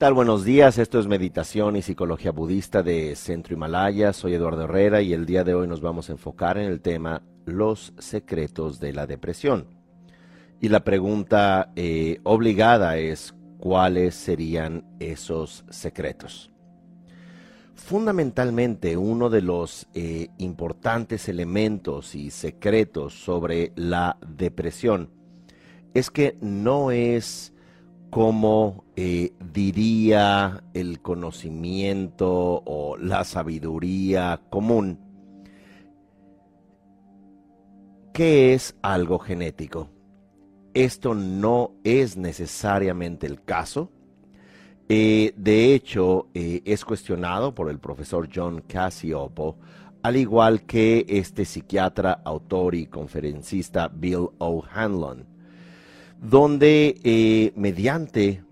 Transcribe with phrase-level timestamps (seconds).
[0.00, 0.14] ¿Qué tal?
[0.14, 0.78] Buenos días.
[0.78, 4.14] Esto es Meditación y Psicología Budista de Centro Himalaya.
[4.14, 7.20] Soy Eduardo Herrera y el día de hoy nos vamos a enfocar en el tema
[7.44, 9.66] Los secretos de la depresión.
[10.58, 16.50] Y la pregunta eh, obligada es ¿cuáles serían esos secretos?
[17.74, 25.10] Fundamentalmente uno de los eh, importantes elementos y secretos sobre la depresión
[25.92, 27.52] es que no es
[28.10, 34.98] como eh, diría el conocimiento o la sabiduría común,
[38.12, 39.88] que es algo genético.
[40.74, 43.90] Esto no es necesariamente el caso.
[44.88, 49.56] Eh, de hecho, eh, es cuestionado por el profesor John Casiopo,
[50.02, 55.29] al igual que este psiquiatra, autor y conferencista Bill O'Hanlon
[56.20, 58.44] donde eh, mediante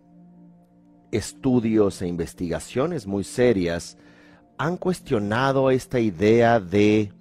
[1.13, 3.99] estudios e investigaciones muy serias
[4.57, 7.13] han cuestionado esta idea de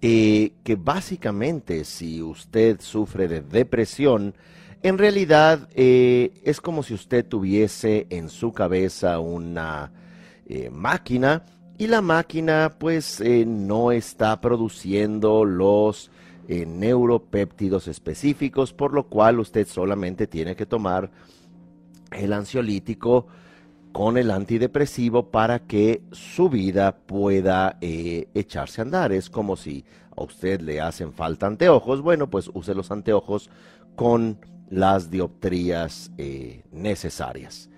[0.00, 4.34] eh, que básicamente si usted sufre de depresión,
[4.82, 9.92] en realidad eh, es como si usted tuviese en su cabeza una
[10.70, 11.44] máquina
[11.76, 16.10] y la máquina pues no está produciendo los
[16.48, 21.10] en neuropéptidos específicos, por lo cual usted solamente tiene que tomar
[22.10, 23.26] el ansiolítico
[23.92, 29.12] con el antidepresivo para que su vida pueda eh, echarse a andar.
[29.12, 29.84] Es como si
[30.16, 33.50] a usted le hacen falta anteojos, bueno, pues use los anteojos
[33.94, 34.38] con
[34.70, 37.68] las dioptrías eh, necesarias.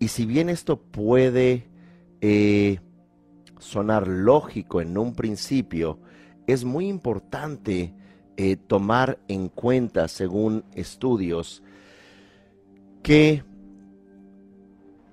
[0.00, 1.68] Y si bien esto puede
[2.20, 2.80] eh,
[3.58, 5.98] sonar lógico en un principio,
[6.46, 7.94] es muy importante
[8.40, 11.60] eh, tomar en cuenta, según estudios,
[13.02, 13.42] que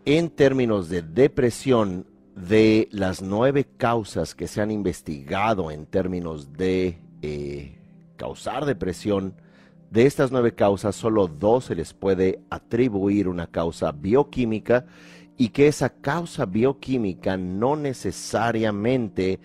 [0.05, 2.05] en términos de depresión,
[2.35, 7.79] de las nueve causas que se han investigado en términos de eh,
[8.15, 9.33] causar depresión,
[9.89, 14.85] de estas nueve causas, solo dos se les puede atribuir una causa bioquímica
[15.35, 19.39] y que esa causa bioquímica no necesariamente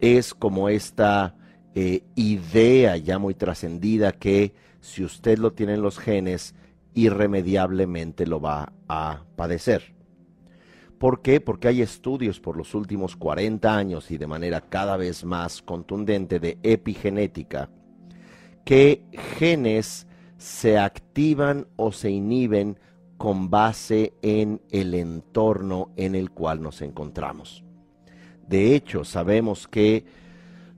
[0.00, 1.34] es como esta
[1.74, 6.54] eh, idea ya muy trascendida que si usted lo tiene en los genes,
[6.94, 9.94] irremediablemente lo va a padecer.
[10.98, 11.40] ¿Por qué?
[11.40, 16.40] Porque hay estudios por los últimos 40 años y de manera cada vez más contundente
[16.40, 17.70] de epigenética
[18.64, 19.04] que
[19.38, 22.78] genes se activan o se inhiben
[23.16, 27.64] con base en el entorno en el cual nos encontramos.
[28.46, 30.04] De hecho, sabemos que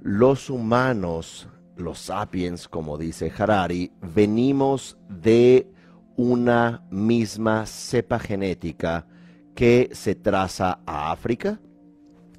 [0.03, 5.71] los humanos, los sapiens, como dice Harari, venimos de
[6.17, 9.07] una misma cepa genética
[9.55, 11.61] que se traza a África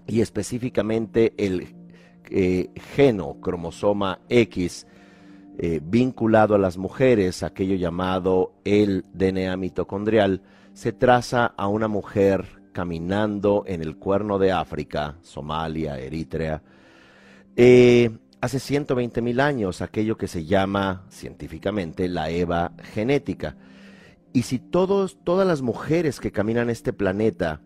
[0.07, 1.75] y específicamente el
[2.29, 4.87] eh, geno cromosoma X
[5.57, 10.41] eh, vinculado a las mujeres, aquello llamado el DNA mitocondrial,
[10.73, 16.63] se traza a una mujer caminando en el cuerno de África, Somalia, Eritrea,
[17.55, 23.55] eh, hace 120 mil años, aquello que se llama científicamente la EVA genética.
[24.33, 27.61] Y si todos, todas las mujeres que caminan este planeta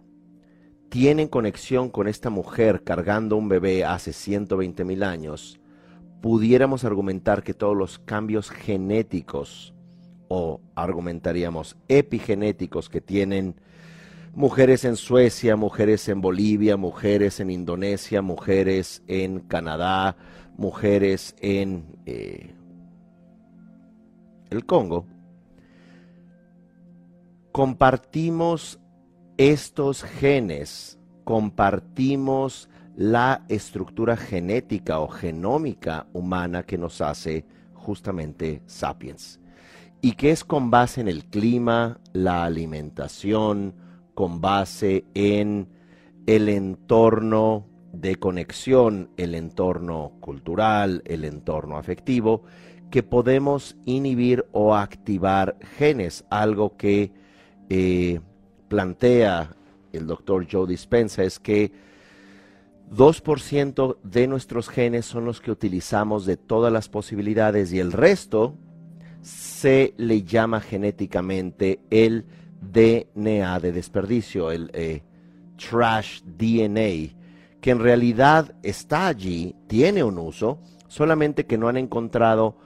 [0.89, 5.59] tienen conexión con esta mujer cargando un bebé hace 120 mil años,
[6.21, 9.73] pudiéramos argumentar que todos los cambios genéticos
[10.27, 13.55] o argumentaríamos epigenéticos que tienen
[14.35, 20.17] mujeres en Suecia, mujeres en Bolivia, mujeres en Indonesia, mujeres en Canadá,
[20.57, 22.53] mujeres en eh,
[24.49, 25.07] el Congo.
[27.53, 28.79] Compartimos
[29.37, 39.39] estos genes, compartimos la estructura genética o genómica humana que nos hace justamente sapiens
[40.01, 43.84] y que es con base en el clima, la alimentación,
[44.15, 45.67] con base en
[46.25, 52.43] el entorno de conexión, el entorno cultural, el entorno afectivo,
[52.89, 57.11] que podemos inhibir o activar genes, algo que
[57.69, 58.19] eh,
[58.67, 59.55] plantea
[59.91, 61.71] el doctor Joe Dispensa es que
[62.91, 68.55] 2% de nuestros genes son los que utilizamos de todas las posibilidades y el resto
[69.21, 72.25] se le llama genéticamente el
[72.61, 75.03] DNA de desperdicio, el eh,
[75.57, 77.15] trash DNA,
[77.61, 82.57] que en realidad está allí, tiene un uso, solamente que no han encontrado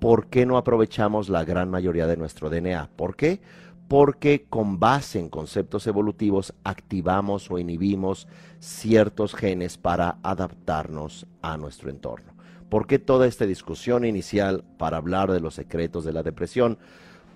[0.00, 2.90] por qué no aprovechamos la gran mayoría de nuestro DNA.
[2.96, 3.40] ¿Por qué?
[3.88, 8.26] porque con base en conceptos evolutivos activamos o inhibimos
[8.58, 12.34] ciertos genes para adaptarnos a nuestro entorno.
[12.68, 16.78] ¿Por qué toda esta discusión inicial para hablar de los secretos de la depresión?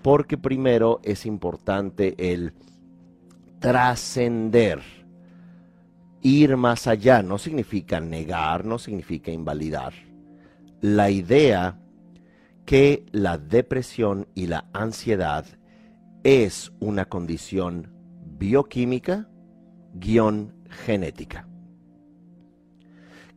[0.01, 2.53] Porque primero es importante el
[3.59, 4.81] trascender.
[6.21, 9.93] Ir más allá no significa negar, no significa invalidar.
[10.81, 11.79] La idea
[12.65, 15.45] que la depresión y la ansiedad
[16.23, 17.91] es una condición
[18.37, 19.27] bioquímica
[19.93, 21.47] guion genética.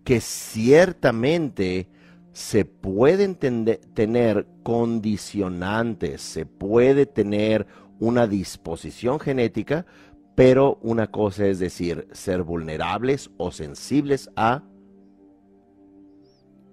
[0.05, 1.89] Que ciertamente
[2.35, 7.65] se pueden tener condicionantes, se puede tener
[8.01, 9.87] una disposición genética,
[10.35, 14.65] pero una cosa es decir, ser vulnerables o sensibles a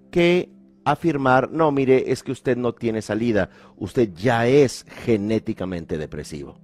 [0.10, 0.50] que
[0.84, 6.58] afirmar, no, mire, es que usted no tiene salida, usted ya es genéticamente depresivo.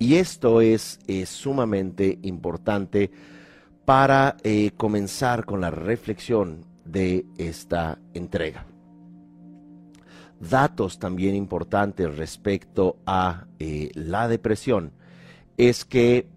[0.00, 3.12] Y esto es, sumamente importante
[3.84, 8.66] para eh, comenzar con la reflexión de esta entrega.
[10.40, 14.92] Datos también importantes respecto a eh, la depresión
[15.56, 16.28] es que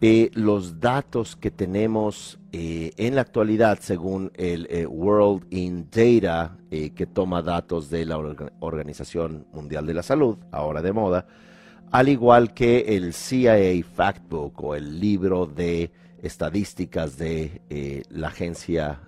[0.00, 7.06] eh, los datos que tenemos eh, en la actualidad, según el World in Data, que
[7.06, 8.18] toma datos de la
[8.60, 11.26] Organización Mundial de la Salud, ahora de moda,
[11.90, 15.90] al igual que el CIA Factbook o el libro de
[16.22, 19.00] estadísticas de la Agencia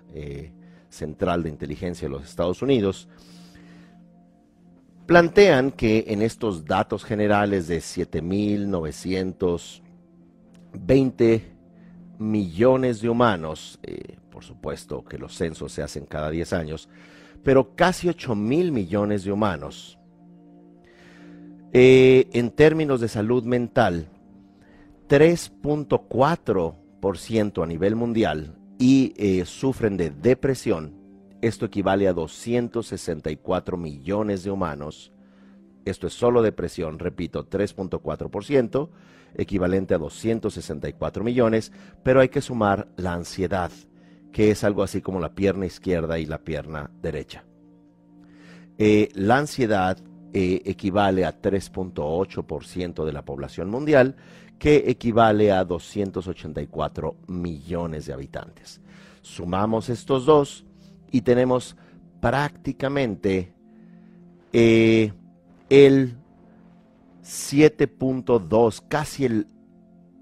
[0.89, 3.09] Central de Inteligencia de los Estados Unidos,
[5.05, 9.81] plantean que en estos datos generales de 7.900
[10.73, 11.43] 20
[12.19, 16.89] millones de humanos, eh, por supuesto que los censos se hacen cada 10 años,
[17.43, 19.97] pero casi 8 mil millones de humanos.
[21.73, 24.07] Eh, en términos de salud mental,
[25.07, 30.93] 3.4% a nivel mundial y eh, sufren de depresión.
[31.41, 35.11] Esto equivale a 264 millones de humanos.
[35.83, 38.89] Esto es solo depresión, repito, 3.4%
[39.35, 41.71] equivalente a 264 millones,
[42.03, 43.71] pero hay que sumar la ansiedad,
[44.31, 47.45] que es algo así como la pierna izquierda y la pierna derecha.
[48.77, 49.97] Eh, la ansiedad
[50.33, 54.15] eh, equivale a 3.8% de la población mundial,
[54.61, 58.79] que equivale a 284 millones de habitantes.
[59.23, 60.65] Sumamos estos dos
[61.09, 61.75] y tenemos
[62.19, 63.55] prácticamente
[64.53, 65.13] eh,
[65.67, 66.15] el
[67.23, 69.47] 7.2, casi el,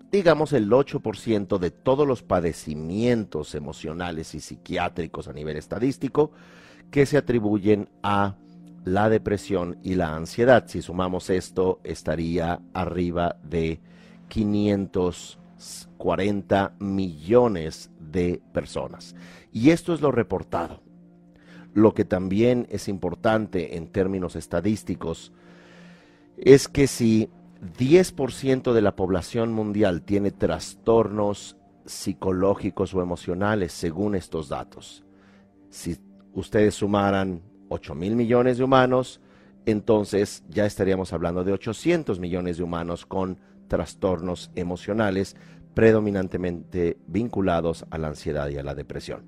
[0.10, 6.32] digamos, el 8% de todos los padecimientos emocionales y psiquiátricos a nivel estadístico
[6.92, 8.38] que se atribuyen a
[8.86, 10.64] la depresión y la ansiedad.
[10.68, 13.82] Si sumamos esto, estaría arriba de
[14.30, 19.16] 540 millones de personas.
[19.52, 20.82] Y esto es lo reportado.
[21.74, 25.32] Lo que también es importante en términos estadísticos
[26.38, 27.30] es que si
[27.78, 35.04] 10% de la población mundial tiene trastornos psicológicos o emocionales según estos datos,
[35.70, 35.98] si
[36.34, 39.22] ustedes sumaran 8 mil millones de humanos,
[39.66, 43.40] entonces ya estaríamos hablando de 800 millones de humanos con
[43.70, 45.38] trastornos emocionales
[45.74, 49.24] predominantemente vinculados a la ansiedad y a la depresión.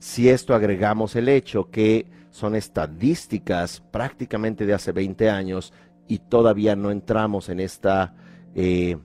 [0.00, 5.72] Si esto agregamos el hecho que son estadísticas prácticamente de hace 20 años
[6.08, 8.14] y todavía no entramos en esta
[8.54, 8.96] eh,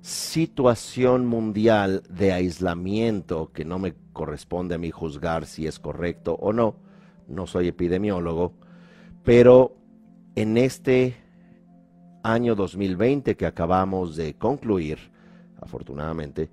[0.00, 6.52] situación mundial de aislamiento que no me corresponde a mí juzgar si es correcto o
[6.52, 6.76] no,
[7.28, 8.54] no soy epidemiólogo,
[9.22, 9.76] pero
[10.34, 11.16] en este
[12.22, 14.98] año 2020 que acabamos de concluir,
[15.60, 16.50] afortunadamente,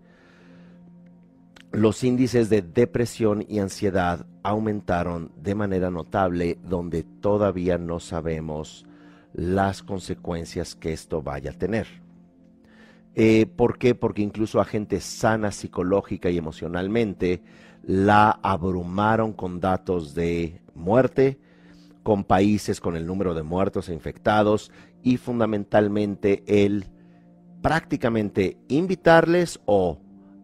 [1.72, 8.86] los índices de depresión y ansiedad aumentaron de manera notable donde todavía no sabemos
[9.34, 11.88] las consecuencias que esto vaya a tener.
[13.16, 13.96] Eh, ¿Por qué?
[13.96, 17.42] Porque incluso a gente sana psicológica y emocionalmente
[17.84, 21.40] la abrumaron con datos de muerte,
[22.04, 24.72] con países con el número de muertos e infectados
[25.06, 26.88] y fundamentalmente el
[27.62, 30.00] prácticamente invitarles o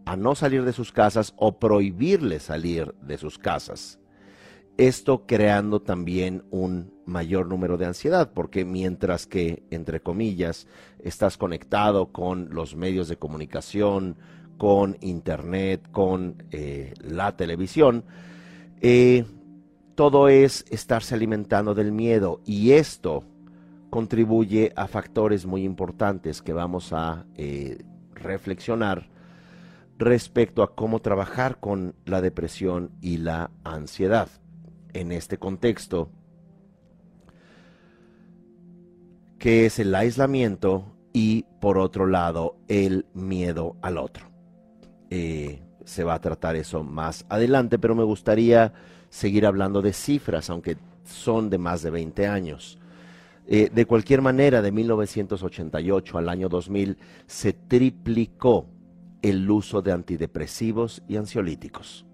[0.06, 3.98] a no salir de sus casas o prohibirles salir de sus casas.
[4.78, 10.68] Esto creando también un mayor número de ansiedad, porque mientras que, entre comillas,
[11.00, 14.16] estás conectado con los medios de comunicación,
[14.58, 18.04] con Internet, con eh, la televisión,
[18.80, 19.24] eh,
[19.96, 23.24] todo es estarse alimentando del miedo y esto
[23.92, 27.76] contribuye a factores muy importantes que vamos a eh,
[28.14, 29.10] reflexionar
[29.98, 34.30] respecto a cómo trabajar con la depresión y la ansiedad.
[34.94, 36.08] En este contexto,
[39.38, 44.30] que es el aislamiento y por otro lado el miedo al otro.
[45.10, 48.72] Eh, se va a tratar eso más adelante, pero me gustaría
[49.10, 52.78] seguir hablando de cifras, aunque son de más de 20 años.
[53.46, 56.96] Eh, de cualquier manera, de 1988 al año 2000
[57.26, 58.66] se triplicó
[59.20, 62.06] el uso de antidepresivos y ansiolíticos.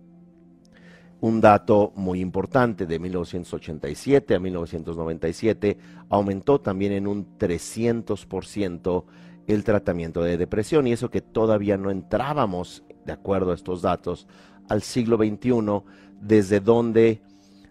[1.20, 5.76] Un dato muy importante, de 1987 a 1997
[6.08, 9.04] aumentó también en un 300%
[9.48, 14.28] el tratamiento de depresión y eso que todavía no entrábamos, de acuerdo a estos datos,
[14.68, 15.82] al siglo XXI,
[16.20, 17.20] desde donde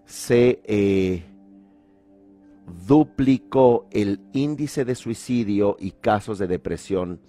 [0.05, 1.23] se eh,
[2.67, 7.21] duplicó el índice de suicidio y casos de depresión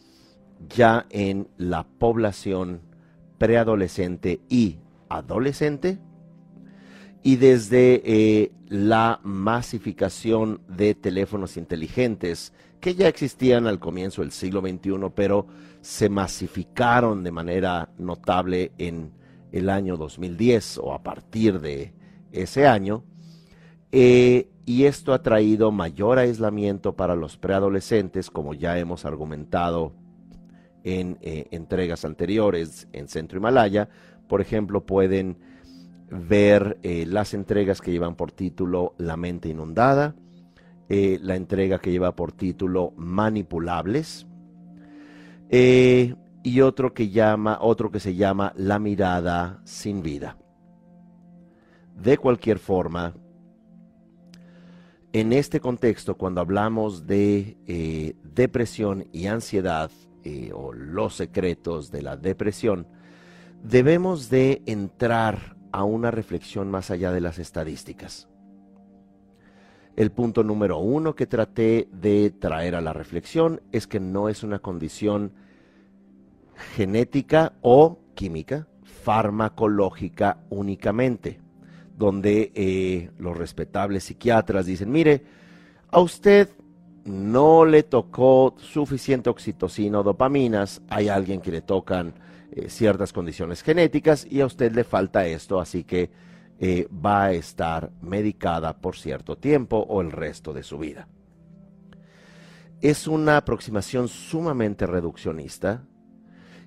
[0.68, 2.80] ya en la población
[3.38, 4.78] preadolescente y
[5.08, 5.98] adolescente.
[7.22, 14.60] Y desde eh, la masificación de teléfonos inteligentes que ya existían al comienzo del siglo
[14.60, 15.46] XXI, pero
[15.80, 19.12] se masificaron de manera notable en
[19.52, 21.92] el año 2010 o a partir de
[22.32, 23.04] ese año,
[23.90, 29.94] eh, y esto ha traído mayor aislamiento para los preadolescentes, como ya hemos argumentado
[30.84, 33.88] en eh, entregas anteriores en Centro Himalaya.
[34.28, 35.38] Por ejemplo, pueden
[36.10, 40.14] ver eh, las entregas que llevan por título La mente inundada,
[40.90, 44.26] la entrega que lleva por título Manipulables,
[45.50, 50.36] y otro que llama, otro que se llama La mirada sin vida.
[51.96, 53.14] De cualquier forma,
[55.12, 59.90] en este contexto, cuando hablamos de eh, depresión y ansiedad,
[60.24, 62.86] eh, o los secretos de la depresión,
[63.62, 68.28] debemos de entrar a una reflexión más allá de las estadísticas.
[69.96, 74.42] El punto número uno que traté de traer a la reflexión es que no es
[74.42, 75.32] una condición
[76.76, 81.40] genética o química, farmacológica únicamente
[81.98, 85.24] donde eh, los respetables psiquiatras dicen, mire,
[85.90, 86.48] a usted
[87.04, 92.14] no le tocó suficiente oxitocina o dopaminas, hay alguien que le tocan
[92.52, 96.10] eh, ciertas condiciones genéticas y a usted le falta esto, así que
[96.60, 101.08] eh, va a estar medicada por cierto tiempo o el resto de su vida.
[102.80, 105.82] Es una aproximación sumamente reduccionista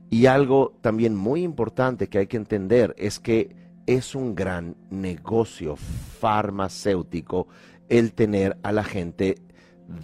[0.09, 3.60] y algo también muy importante que hay que entender es que
[3.95, 7.47] es un gran negocio farmacéutico
[7.89, 9.35] el tener a la gente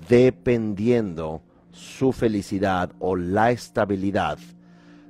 [0.10, 1.42] dependiendo
[1.72, 4.40] su felicidad o la estabilidad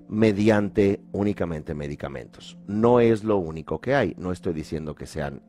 [0.10, 2.58] mediante únicamente medicamentos.
[2.68, 4.16] No es lo único que hay.
[4.18, 5.42] No estoy diciendo que sean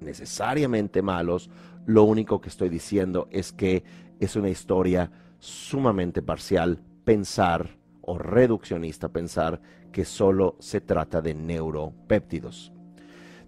[0.00, 1.50] necesariamente malos.
[1.86, 3.82] Lo único que estoy diciendo es que
[4.20, 9.60] es una historia sumamente parcial pensar o reduccionista pensar
[9.90, 12.72] que solo se trata de neuropéptidos.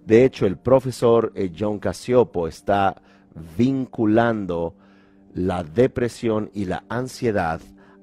[0.05, 3.01] De hecho, el profesor eh, John Casiopo está
[3.57, 4.75] vinculando
[5.35, 7.61] la depresión y la ansiedad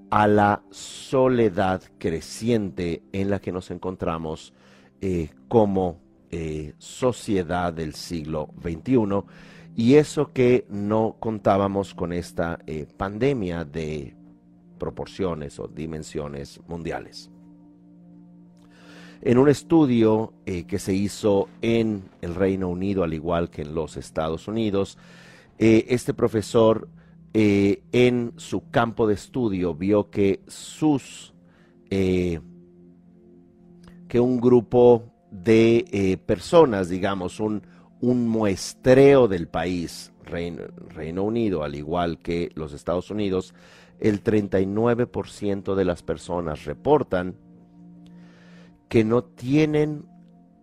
[0.10, 4.54] a la soledad creciente en la que nos encontramos
[5.02, 6.00] eh, como
[6.32, 9.24] eh, sociedad del siglo XXI
[9.76, 12.60] y eso que no contábamos con esta
[12.98, 14.16] pandemia de
[14.80, 17.30] proporciones o dimensiones mundiales.
[19.22, 23.76] En un estudio eh, que se hizo en el Reino Unido, al igual que en
[23.76, 24.98] los Estados Unidos,
[25.58, 26.88] eh, este profesor
[27.34, 31.34] eh, en su campo de estudio vio que sus
[31.90, 32.40] que
[34.20, 37.64] un grupo de personas, digamos, un,
[38.00, 43.56] un muestreo del país, Reino, Reino Unido, al igual que los Estados Unidos,
[44.00, 47.38] el 39% de las personas reportan
[48.90, 50.06] que no tienen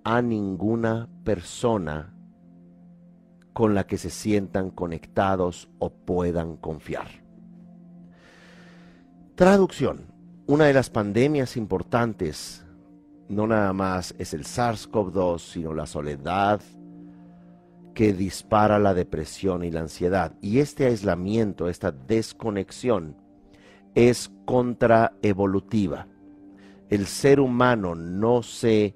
[0.03, 2.13] a ninguna persona
[3.53, 7.07] con la que se sientan conectados o puedan confiar.
[9.37, 10.13] Traducción.
[10.47, 12.65] Una de las pandemias importantes
[13.29, 16.61] no nada más es el SARS-CoV-2, sino la soledad
[17.95, 20.35] que dispara la depresión y la ansiedad.
[20.41, 23.17] Y este aislamiento, esta desconexión,
[23.95, 26.07] es contraevolutiva
[26.91, 28.95] el ser humano no se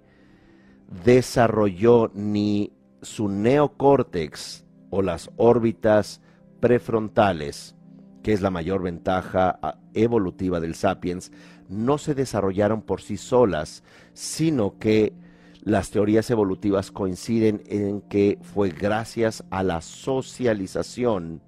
[1.05, 6.21] desarrolló ni su neocórtex o las órbitas
[6.61, 7.77] prefrontales,
[8.23, 11.33] que es la mayor ventaja ah, evolutiva del sapiens,
[11.69, 13.83] no se desarrollaron por sí solas,
[14.13, 15.15] sino que
[15.63, 21.43] las teorías evolutivas coinciden en que fue gracias a la socialización,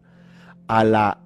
[0.68, 1.18] a la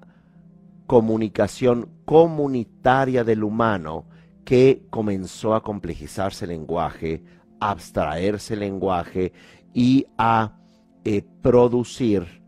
[0.87, 4.05] comunicación comunitaria del humano,
[4.47, 7.21] que comenzó a complejizarse el lenguaje,
[7.59, 9.33] a abstraerse el lenguaje
[9.73, 10.57] y a
[11.03, 12.41] eh, producir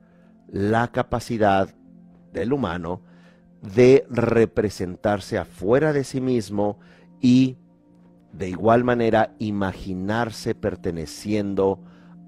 [0.47, 1.75] la capacidad
[2.31, 3.01] del humano
[3.61, 6.79] de representarse afuera de sí mismo
[7.19, 7.57] y
[8.31, 11.81] de igual manera imaginarse perteneciendo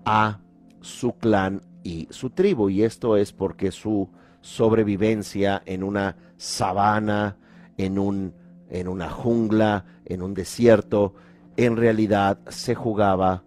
[0.04, 0.42] a
[0.82, 2.70] su clan y su tribu.
[2.70, 4.10] Y esto es porque su
[4.42, 7.38] sobrevivencia en una sabana,
[7.78, 8.34] en, un,
[8.72, 11.14] en una jungla, en un desierto,
[11.58, 13.44] en realidad se jugaba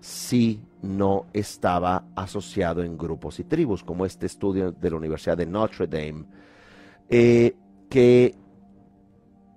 [0.00, 5.46] si no estaba asociado en grupos y tribus, como este estudio de la Universidad de
[5.46, 6.24] Notre Dame,
[7.08, 7.54] eh,
[7.88, 8.34] que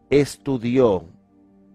[0.10, 1.06] estudió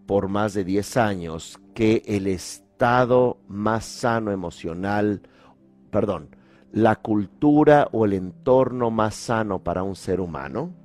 [0.07, 5.23] por más de 10 años que el estado más sano emocional,
[5.91, 6.37] perdón,
[6.73, 10.80] la cultura o el entorno más sano para un ser humano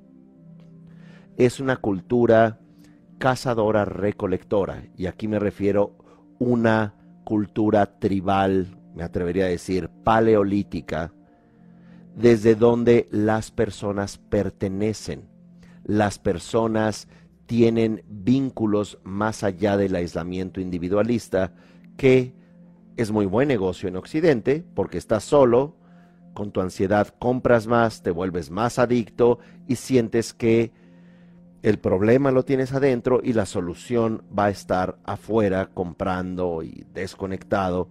[1.38, 2.60] es una cultura
[3.18, 5.96] cazadora recolectora y aquí me refiero
[6.40, 11.14] una cultura tribal, me atrevería a decir paleolítica,
[12.16, 15.28] desde donde las personas pertenecen.
[15.84, 17.08] Las personas
[17.46, 21.54] tienen vínculos más allá del aislamiento individualista,
[21.98, 22.34] que
[22.98, 25.76] es muy buen negocio en Occidente, porque estás solo,
[26.34, 30.72] con tu ansiedad compras más, te vuelves más adicto y sientes que
[31.66, 37.90] el problema lo tienes adentro y la solución va a estar afuera comprando y desconectado.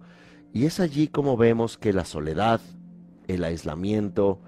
[0.53, 2.61] Y es allí como vemos que la soledad,
[3.27, 4.39] el aislamiento,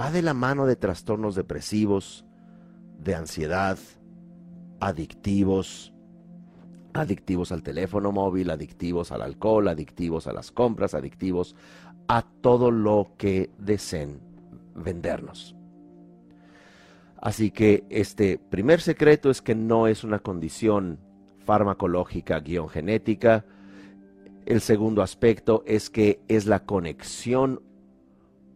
[0.00, 2.24] va de la mano de trastornos depresivos,
[3.00, 3.76] de ansiedad,
[4.78, 5.92] adictivos,
[6.94, 11.56] adictivos al teléfono móvil, adictivos al alcohol, adictivos a las compras, adictivos
[12.06, 14.20] a todo lo que deseen
[14.76, 15.55] vendernos.
[17.20, 20.98] Así que este primer secreto es que no es una condición
[21.44, 23.44] farmacológica guion genética.
[24.44, 27.62] El segundo aspecto es que es la conexión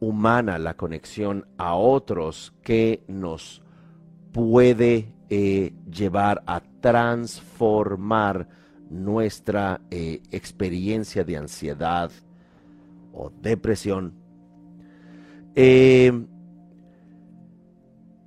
[0.01, 3.63] humana, la conexión a otros que nos
[4.33, 8.49] puede eh, llevar a transformar
[8.91, 12.11] nuestra eh, experiencia de ansiedad
[13.13, 14.15] o depresión.
[15.55, 16.27] Eh,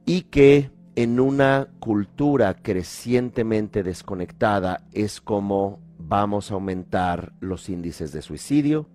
[0.05, 8.21] y que en una cultura crecientemente desconectada es como vamos a aumentar los índices de
[8.21, 8.89] suicidio.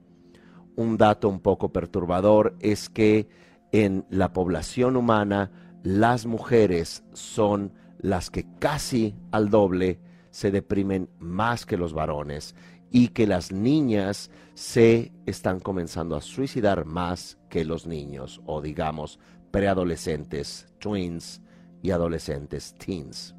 [0.76, 3.28] Un dato un poco perturbador es que
[3.72, 5.50] en la población humana
[5.82, 12.54] las mujeres son las que casi al doble se deprimen más que los varones
[12.90, 19.18] y que las niñas se están comenzando a suicidar más que los niños o digamos
[19.50, 21.42] preadolescentes, twins
[21.82, 23.34] y adolescentes, teens.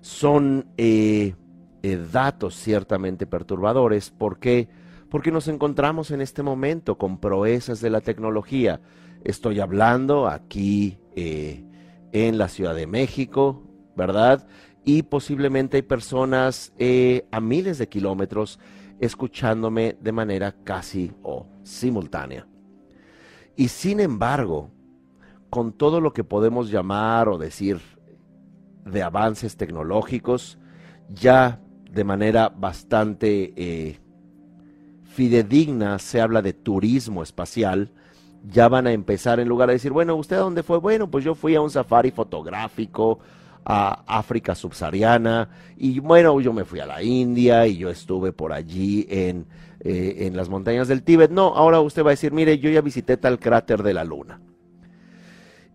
[0.00, 1.34] Son eh,
[1.82, 4.68] eh, datos ciertamente perturbadores porque
[5.08, 8.80] porque nos encontramos en este momento con proezas de la tecnología.
[9.24, 11.66] Estoy hablando aquí eh,
[12.12, 13.62] en la Ciudad de México,
[13.94, 14.48] ¿verdad?
[14.86, 16.72] Y posiblemente hay personas
[17.30, 18.58] a miles de kilómetros
[19.00, 22.46] escuchándome de manera casi o simultánea.
[23.54, 24.70] Y sin embargo,
[25.52, 27.78] con todo lo que podemos llamar o decir
[28.86, 30.56] de avances tecnológicos,
[31.10, 31.60] ya
[31.90, 33.98] de manera bastante eh,
[35.04, 37.90] fidedigna se habla de turismo espacial,
[38.48, 40.78] ya van a empezar en lugar de decir, bueno, ¿usted a dónde fue?
[40.78, 43.18] Bueno, pues yo fui a un safari fotográfico
[43.62, 48.54] a África subsahariana y bueno, yo me fui a la India y yo estuve por
[48.54, 49.44] allí en,
[49.80, 51.30] eh, en las montañas del Tíbet.
[51.30, 54.40] No, ahora usted va a decir, mire, yo ya visité tal cráter de la Luna.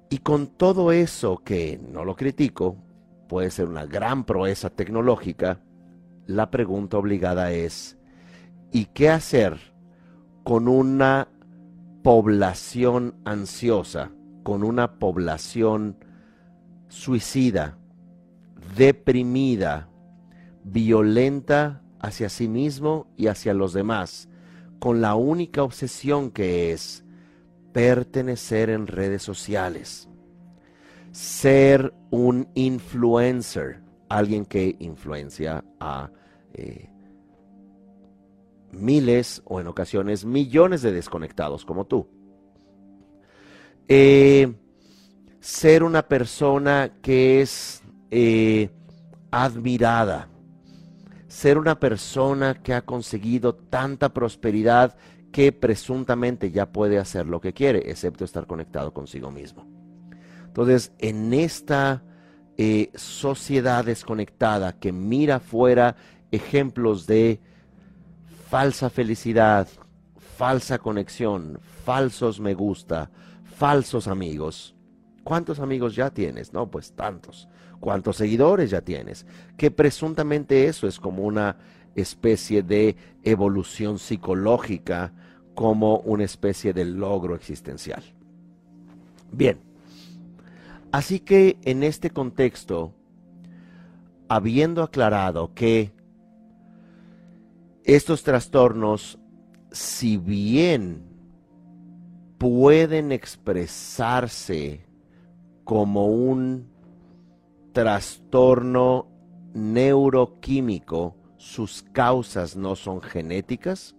[0.10, 2.78] Y con todo eso que no lo critico,
[3.28, 5.60] puede ser una gran proeza tecnológica,
[6.26, 7.98] la pregunta obligada es,
[8.72, 9.58] ¿y qué hacer
[10.44, 11.28] con una
[12.04, 14.12] población ansiosa,
[14.44, 15.98] con una población
[16.88, 17.78] suicida,
[18.78, 19.90] deprimida,
[20.64, 24.30] violenta hacia sí mismo y hacia los demás,
[24.80, 27.04] con la única obsesión que es
[27.78, 30.10] pertenecer en redes sociales,
[31.12, 36.10] ser un influencer, alguien que influencia a
[36.56, 36.90] eh,
[38.72, 42.10] miles o en ocasiones millones de desconectados como tú.
[43.88, 44.52] Eh,
[45.40, 48.72] ser una persona que es eh,
[49.30, 50.30] admirada,
[51.28, 54.98] ser una persona que ha conseguido tanta prosperidad
[55.32, 59.66] que presuntamente ya puede hacer lo que quiere, excepto estar conectado consigo mismo.
[60.48, 62.04] Entonces, en esta
[62.58, 65.96] eh, sociedad desconectada que mira fuera
[66.32, 67.40] ejemplos de
[68.50, 69.68] falsa felicidad,
[70.38, 73.12] falsa conexión, falsos me gusta,
[73.58, 74.76] falsos amigos.
[75.24, 76.54] ¿Cuántos amigos ya tienes?
[76.54, 77.48] No, pues tantos.
[77.80, 79.26] ¿Cuántos seguidores ya tienes?
[79.58, 81.58] Que presuntamente eso es como una
[81.98, 85.12] especie de evolución psicológica,
[85.54, 88.04] como una especie de logro existencial.
[89.32, 89.60] Bien,
[90.92, 92.94] así que en este contexto,
[94.30, 95.92] habiendo aclarado que
[97.84, 99.18] estos trastornos,
[99.72, 101.02] si bien
[102.38, 104.86] pueden expresarse
[105.64, 106.68] como un
[107.74, 109.08] trastorno
[109.54, 113.96] neuroquímico, sus causas no son genéticas,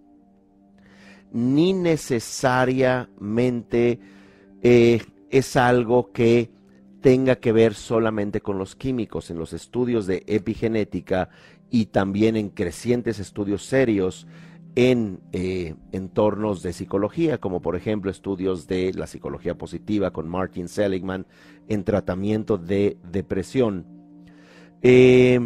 [1.32, 3.98] ni necesariamente
[4.62, 6.50] eh, es algo que
[7.00, 9.30] tenga que ver solamente con los químicos.
[9.30, 11.30] En los estudios de epigenética
[11.70, 14.26] y también en crecientes estudios serios
[14.74, 20.68] en eh, entornos de psicología, como por ejemplo estudios de la psicología positiva con Martin
[20.68, 21.26] Seligman
[21.68, 23.86] en tratamiento de depresión.
[24.82, 25.40] Eh,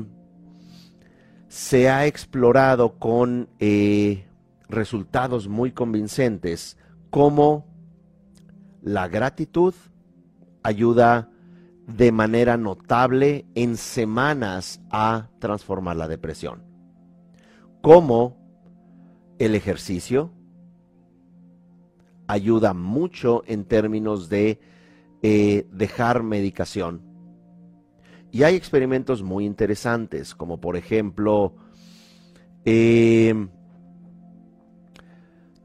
[1.52, 4.24] se ha explorado con eh,
[4.70, 6.78] resultados muy convincentes
[7.10, 7.66] como
[8.80, 9.74] la gratitud
[10.62, 11.28] ayuda
[11.86, 16.62] de manera notable en semanas a transformar la depresión.
[17.82, 18.38] Como
[19.38, 20.32] el ejercicio
[22.28, 24.58] ayuda mucho en términos de
[25.20, 27.11] eh, dejar medicación.
[28.32, 31.54] Y hay experimentos muy interesantes, como por ejemplo,
[32.64, 33.48] em,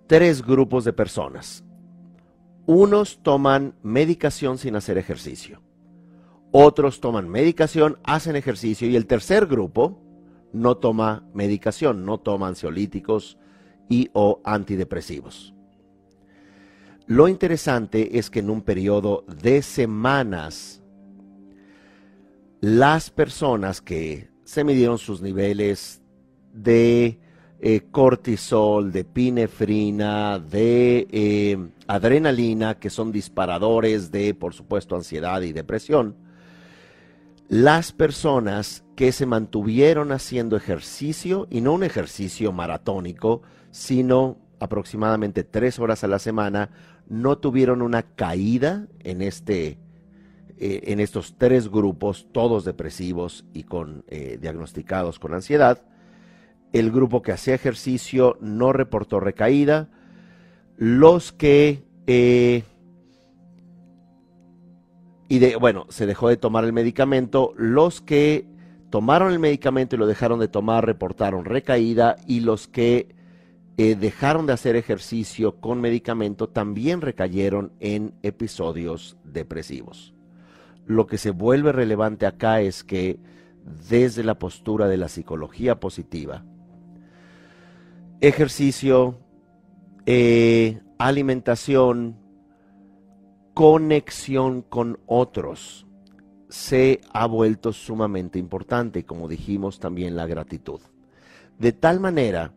[0.06, 1.63] tres grupos de personas.
[2.67, 5.62] Unos toman medicación sin hacer ejercicio
[6.51, 10.01] otros toman medicación, hacen ejercicio y el tercer grupo
[10.53, 13.38] no toma medicación, no toma ansiolíticos
[13.89, 15.53] y o antidepresivos.
[17.06, 20.82] Lo interesante es que en un periodo de semanas,
[22.62, 26.02] las personas que se midieron sus niveles
[26.54, 27.20] de
[27.60, 35.54] eh, cortisol, de pinefrina, de eh, adrenalina, que son disparadores de, por supuesto, ansiedad y
[35.54, 36.15] depresión,
[37.50, 43.41] las personas que se mantuvieron haciendo ejercicio, y no un ejercicio maratónico,
[43.72, 46.72] sino aproximadamente tres horas a la semana,
[47.08, 49.78] no tuvieron una caída en, este,
[50.60, 55.84] eh, en estos tres grupos, todos depresivos y con, eh, diagnosticados con ansiedad.
[56.74, 59.89] El grupo que hacía ejercicio no reportó recaída.
[60.76, 62.63] Los que eh,
[65.30, 67.54] y de, bueno, se dejó de tomar el medicamento.
[67.56, 68.48] Los que
[68.89, 73.15] tomaron el medicamento y lo dejaron de tomar reportaron recaída y los que
[73.78, 80.16] dejaron de hacer ejercicio con medicamento también recayeron en episodios depresivos.
[80.88, 83.19] Lo que se vuelve relevante acá es que
[83.89, 86.43] desde la postura de la psicología positiva,
[88.21, 89.19] ejercicio,
[90.06, 92.17] eh, alimentación,
[93.54, 95.86] conexión con otros
[96.50, 100.80] se ha vuelto sumamente importante, como dijimos también la gratitud.
[101.60, 102.54] De tal manera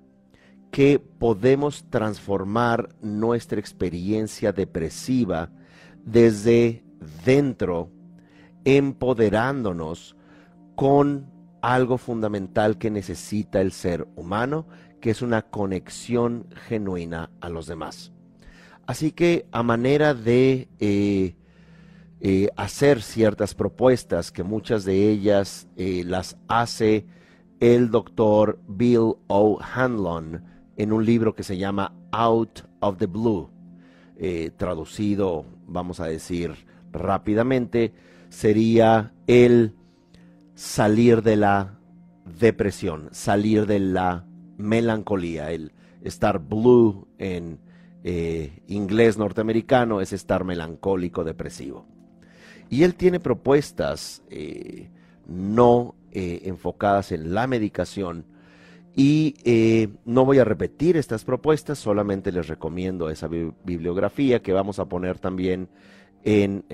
[0.70, 5.50] que podemos transformar nuestra experiencia depresiva
[6.04, 6.84] desde
[7.24, 7.90] dentro,
[8.64, 10.16] empoderándonos
[10.74, 11.30] con
[11.62, 14.66] algo fundamental que necesita el ser humano,
[15.00, 18.12] que es una conexión genuina a los demás.
[18.86, 21.36] Así que a manera de eh,
[22.20, 27.06] eh, hacer ciertas propuestas, que muchas de ellas eh, las hace
[27.60, 30.44] el doctor Bill O'Hanlon
[30.76, 33.50] en un libro que se llama Out of the Blue,
[34.56, 37.94] traducido, vamos a decir rápidamente,
[38.30, 39.74] sería el
[40.54, 41.78] salir de la
[42.38, 44.24] depresión, salir de la
[44.56, 47.58] melancolía, el estar blue en
[48.02, 51.86] eh, inglés norteamericano es estar melancólico, depresivo.
[52.70, 54.88] Y él tiene propuestas eh,
[55.26, 58.24] no eh, enfocadas en la medicación.
[58.94, 59.36] Y
[60.04, 65.20] no voy a repetir estas propuestas, solamente les recomiendo esa bibliografía que vamos a poner
[65.20, 65.68] también
[66.24, 66.64] en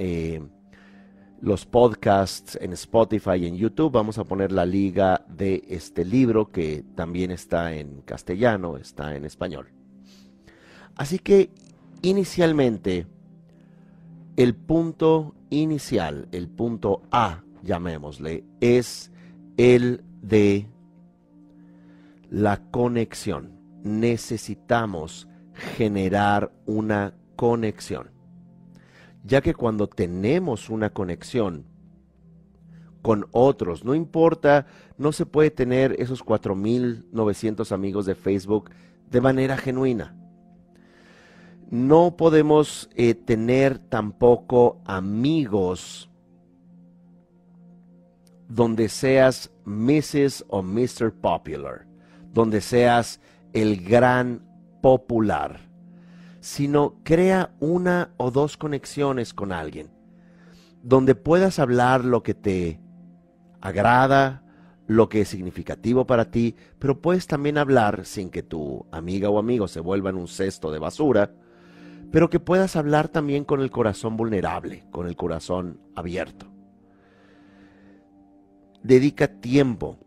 [1.41, 3.93] los podcasts, en Spotify y en YouTube.
[3.93, 9.25] Vamos a poner la liga de este libro que también está en castellano, está en
[9.25, 9.69] español.
[10.97, 11.51] Así que
[12.03, 13.07] inicialmente,
[14.37, 19.11] el punto inicial, el punto A, llamémosle, es
[19.57, 20.69] el de
[22.31, 23.53] la conexión.
[23.83, 25.29] Necesitamos
[25.77, 28.16] generar una conexión.
[29.27, 31.65] Ya que cuando tenemos una conexión
[33.03, 34.67] con otros, no importa,
[34.99, 38.71] no se puede tener esos 4.900 amigos de Facebook
[39.11, 40.15] de manera genuina.
[41.69, 46.09] No podemos eh, tener tampoco amigos
[48.49, 50.45] donde seas Mrs.
[50.49, 51.13] o Mr.
[51.13, 51.87] Popular,
[52.33, 53.21] donde seas
[53.53, 54.47] el gran
[54.81, 55.66] popular,
[56.47, 59.91] sino crea una o dos conexiones con alguien,
[60.81, 62.81] donde puedas hablar lo que te
[63.61, 64.45] agrada,
[64.87, 69.41] lo que es significativo para ti, pero puedes también hablar sin que tu amiga o
[69.41, 71.33] amigo se vuelva en un cesto de basura,
[72.13, 76.47] pero que puedas hablar también con el corazón vulnerable, con el corazón abierto
[78.87, 79.99] dedica tiempo.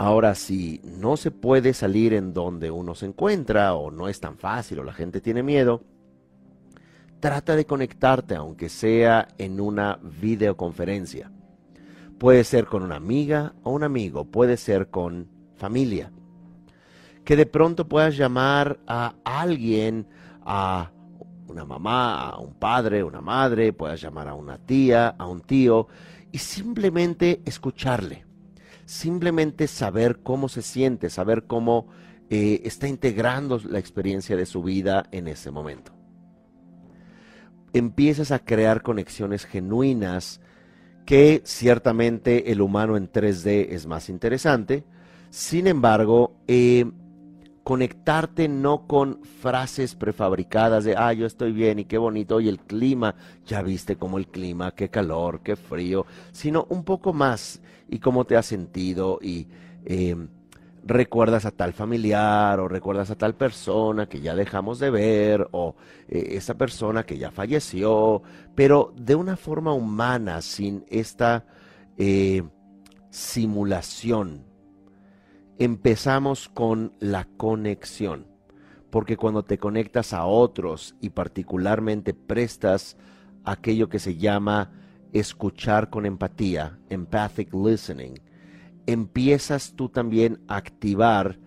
[0.00, 4.38] Ahora, si no se puede salir en donde uno se encuentra o no es tan
[4.38, 5.82] fácil o la gente tiene miedo,
[7.18, 11.32] trata de conectarte aunque sea en una videoconferencia.
[12.16, 16.12] Puede ser con una amiga o un amigo, puede ser con familia.
[17.24, 20.06] Que de pronto puedas llamar a alguien,
[20.42, 20.92] a
[21.48, 25.88] una mamá, a un padre, una madre, puedas llamar a una tía, a un tío,
[26.30, 28.27] y simplemente escucharle,
[28.88, 31.88] simplemente saber cómo se siente, saber cómo
[32.30, 35.92] eh, está integrando la experiencia de su vida en ese momento.
[37.74, 40.40] Empiezas a crear conexiones genuinas
[41.04, 44.84] que ciertamente el humano en 3D es más interesante,
[45.28, 46.90] sin embargo, eh,
[47.68, 52.60] conectarte no con frases prefabricadas de, ah, yo estoy bien y qué bonito, y el
[52.60, 57.98] clima, ya viste cómo el clima, qué calor, qué frío, sino un poco más y
[57.98, 59.48] cómo te has sentido y
[59.84, 60.16] eh,
[60.82, 65.76] recuerdas a tal familiar o recuerdas a tal persona que ya dejamos de ver o
[66.08, 68.22] eh, esa persona que ya falleció,
[68.54, 71.44] pero de una forma humana, sin esta
[71.98, 72.42] eh,
[73.10, 74.47] simulación
[75.58, 78.26] empezamos con la conexión,
[78.90, 82.96] porque cuando te conectas a otros y particularmente prestas
[83.44, 84.72] aquello que se llama
[85.12, 88.14] escuchar con empatía, empathic listening,
[88.86, 91.38] empiezas tú también a activar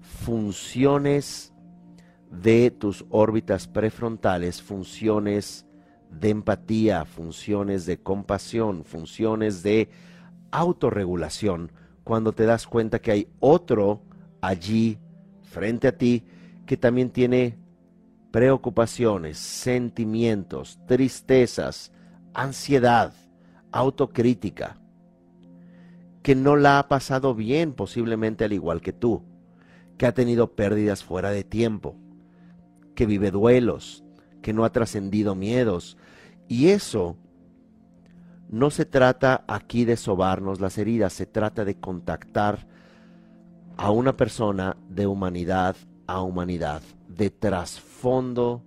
[0.00, 1.52] funciones
[2.30, 5.66] de tus órbitas prefrontales, funciones
[6.10, 9.90] de empatía, funciones de compasión, funciones de
[10.50, 11.72] autorregulación,
[12.10, 14.02] cuando te das cuenta que hay otro
[14.40, 14.98] allí
[15.44, 16.24] frente a ti
[16.66, 17.56] que también tiene
[18.32, 21.92] preocupaciones, sentimientos, tristezas,
[22.34, 23.12] ansiedad,
[23.70, 24.80] autocrítica,
[26.24, 29.22] que no la ha pasado bien posiblemente al igual que tú,
[29.96, 31.94] que ha tenido pérdidas fuera de tiempo,
[32.96, 34.02] que vive duelos,
[34.42, 35.96] que no ha trascendido miedos,
[36.48, 37.16] y eso
[38.50, 42.66] no se trata aquí de sobarnos las heridas, se trata de contactar
[43.76, 45.76] a una persona de humanidad
[46.10, 48.64] a humanidad, de trasfondo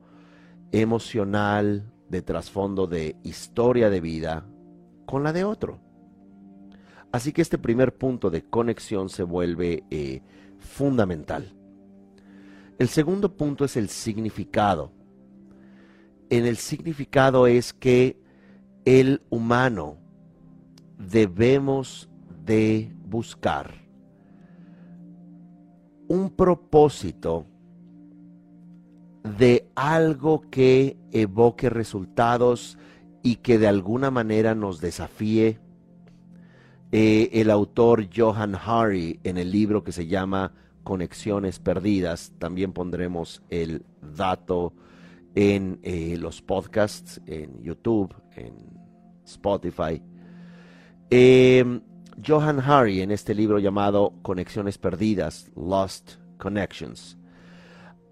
[0.71, 4.45] emocional, de trasfondo de historia de vida
[5.05, 5.81] con la de otro.
[7.11, 10.21] Así que este primer punto de conexión se vuelve eh,
[10.57, 11.53] fundamental.
[12.79, 14.93] El segundo punto es el significado.
[16.29, 18.22] En el significado es que
[18.85, 19.97] el humano
[20.97, 22.09] debemos
[22.45, 23.83] de buscar
[26.07, 27.45] un propósito
[29.37, 32.77] de algo que evoque resultados
[33.21, 35.59] y que de alguna manera nos desafíe.
[36.91, 43.41] Eh, el autor Johan Hari en el libro que se llama Conexiones Perdidas, también pondremos
[43.49, 44.73] el dato
[45.33, 48.72] en eh, los podcasts, en YouTube, en
[49.25, 50.01] Spotify.
[51.09, 51.81] Em,
[52.25, 57.17] Johan Hari en este libro llamado Conexiones Perdidas, Lost Connections,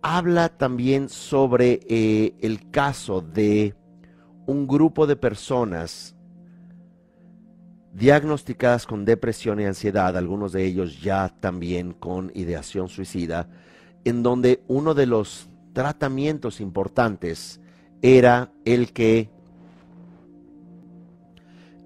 [0.02, 3.76] habla también sobre eh, el caso de
[4.48, 6.16] un grupo de personas
[7.94, 13.50] diagnosticadas con depresión y ansiedad, algunos de ellos ya también con ideación suicida,
[14.06, 17.60] en donde uno de los tratamientos importantes
[18.02, 19.30] era el que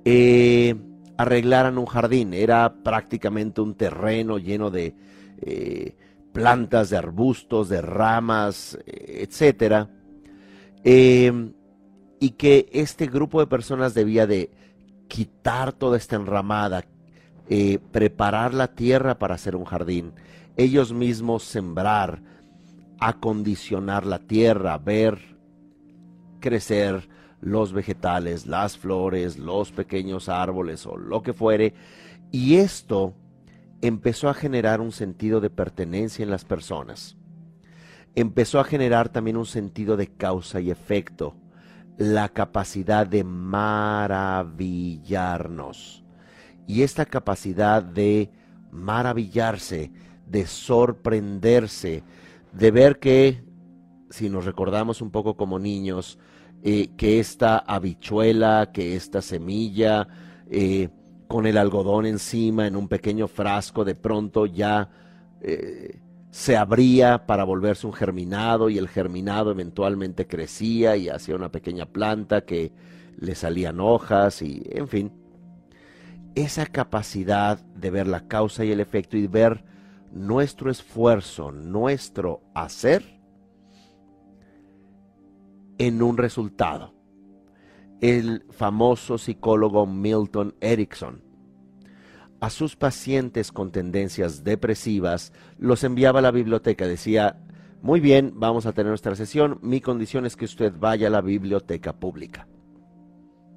[0.05, 0.75] eh,
[1.17, 2.33] arreglaran un jardín.
[2.33, 4.95] Era prácticamente un terreno lleno de
[5.41, 5.95] eh,
[6.31, 9.89] plantas, de arbustos, de ramas, etcétera.
[10.83, 11.51] Eh,
[12.19, 14.51] y que este grupo de personas debía de
[15.07, 16.85] quitar toda esta enramada,
[17.91, 20.13] preparar la tierra para hacer un jardín,
[20.57, 22.23] ellos mismos sembrar,
[22.99, 25.35] acondicionar la tierra, ver
[26.39, 27.07] crecer
[27.45, 31.75] los vegetales, las flores, los pequeños árboles o lo que fuere.
[32.31, 33.13] Y esto
[33.81, 37.17] empezó a generar un sentido de pertenencia en las personas.
[38.15, 41.35] Empezó a generar también un sentido de causa y efecto,
[41.97, 46.03] la capacidad de maravillarnos.
[46.65, 48.31] Y esta capacidad de
[48.71, 49.91] maravillarse,
[50.25, 52.01] de sorprenderse,
[52.53, 53.43] de ver que,
[54.09, 56.17] si nos recordamos un poco como niños,
[56.67, 60.07] eh, que esta habichuela, que esta semilla,
[60.49, 60.89] eh,
[61.27, 64.89] con el algodón encima en un pequeño frasco, de pronto ya
[65.41, 65.99] eh,
[66.31, 71.85] se abría para volverse un germinado y el germinado eventualmente crecía y hacía una pequeña
[71.85, 72.71] planta que
[73.15, 75.11] le salían hojas y, en fin,
[76.33, 79.63] esa capacidad de ver la causa y el efecto y ver
[80.11, 83.14] nuestro esfuerzo, nuestro hacer
[85.77, 86.93] en un resultado.
[88.01, 91.25] El famoso psicólogo Milton Erickson
[92.45, 96.87] a sus pacientes con tendencias depresivas los enviaba a la biblioteca.
[96.87, 97.39] Decía,
[97.81, 101.21] muy bien, vamos a tener nuestra sesión, mi condición es que usted vaya a la
[101.21, 102.47] biblioteca pública.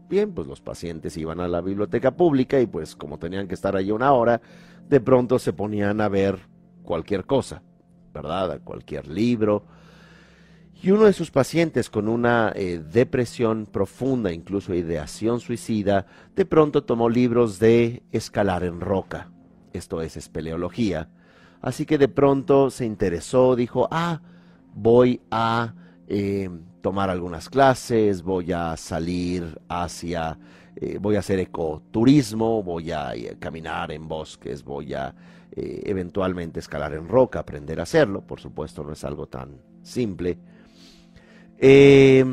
[0.08, 3.76] Bien, pues los pacientes iban a la biblioteca pública y pues como tenían que estar
[3.76, 4.40] allí una hora,
[4.88, 6.38] de pronto se ponían a ver
[6.82, 7.62] cualquier cosa,
[8.14, 8.60] ¿verdad?
[8.64, 9.66] Cualquier libro.
[10.80, 16.84] Y uno de sus pacientes con una eh, depresión profunda, incluso ideación suicida, de pronto
[16.84, 19.30] tomó libros de escalar en roca.
[19.72, 21.08] Esto es espeleología.
[21.60, 24.20] Así que de pronto se interesó, dijo, ah,
[24.72, 25.74] voy a
[26.06, 26.48] eh,
[26.80, 30.38] tomar algunas clases, voy a salir hacia,
[30.76, 35.12] eh, voy a hacer ecoturismo, voy a caminar en bosques, voy a
[35.50, 40.38] eh, eventualmente escalar en roca, aprender a hacerlo, por supuesto no es algo tan simple.
[41.58, 42.24] Eh,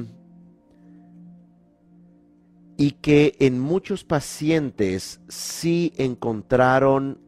[2.77, 7.19] y que en muchos pacientes sí encontraron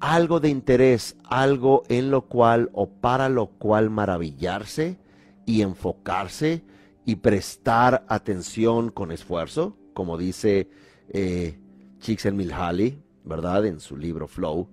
[0.00, 4.98] algo de interés, algo en lo cual o para lo cual maravillarse
[5.46, 6.64] y enfocarse
[7.04, 10.68] y prestar atención con esfuerzo, como dice
[11.08, 11.58] eh,
[12.00, 13.64] Csikszentmihalyi, ¿verdad?
[13.66, 14.68] En su libro Flow,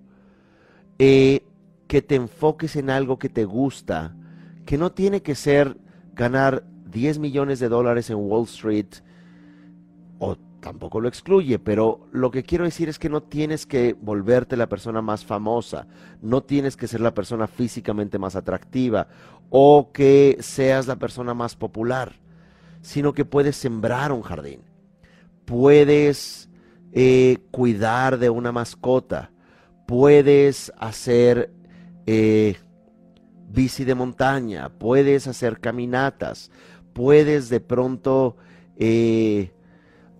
[0.98, 1.44] eh,
[1.86, 4.16] que te enfoques en algo que te gusta,
[4.66, 5.76] que no tiene que ser
[6.14, 8.86] ganar 10 millones de dólares en Wall Street,
[10.18, 14.56] o tampoco lo excluye, pero lo que quiero decir es que no tienes que volverte
[14.56, 15.86] la persona más famosa,
[16.22, 19.08] no tienes que ser la persona físicamente más atractiva
[19.50, 22.14] o que seas la persona más popular,
[22.80, 24.60] sino que puedes sembrar un jardín,
[25.44, 26.48] puedes
[26.92, 29.32] eh, cuidar de una mascota,
[29.86, 31.52] puedes hacer
[32.06, 32.56] eh,
[33.54, 36.50] bici de montaña, puedes hacer caminatas,
[36.92, 38.36] puedes de pronto
[38.76, 39.52] eh,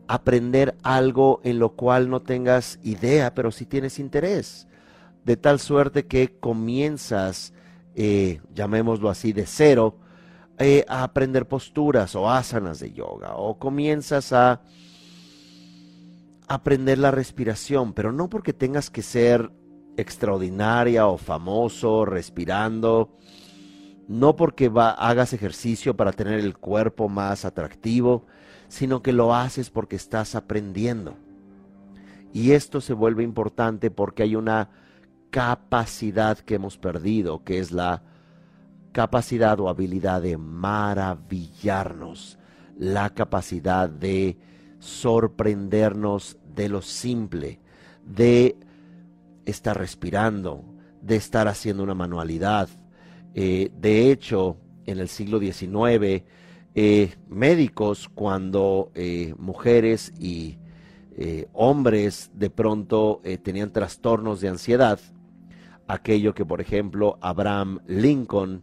[0.06, 4.68] aprender algo en lo cual no tengas idea, pero si tienes interés,
[5.24, 7.52] de tal suerte que comienzas,
[8.54, 9.98] llamémoslo así, de cero,
[10.88, 14.60] a aprender posturas o asanas de yoga, o comienzas a
[16.46, 19.50] aprender la respiración, pero no porque tengas que ser
[19.96, 23.11] extraordinaria o famoso respirando,
[24.09, 28.27] no porque hagas ejercicio para tener el cuerpo más atractivo,
[28.68, 31.16] sino que lo haces porque estás aprendiendo.
[32.33, 34.71] Y esto se vuelve importante porque hay una
[35.31, 38.02] capacidad que hemos perdido, que es la
[38.92, 42.38] capacidad o habilidad de maravillarnos,
[42.79, 44.38] la capacidad de
[44.79, 47.60] sorprendernos de lo simple,
[48.04, 48.56] de
[49.46, 50.64] estar respirando,
[51.00, 52.68] de estar haciendo una manualidad.
[53.34, 56.24] Eh, de hecho, en el siglo XIX,
[56.74, 60.58] eh, médicos, cuando eh, mujeres y
[61.52, 64.98] hombres de pronto tenían trastornos de ansiedad,
[65.86, 68.62] aquello que, por ejemplo, Abraham Lincoln,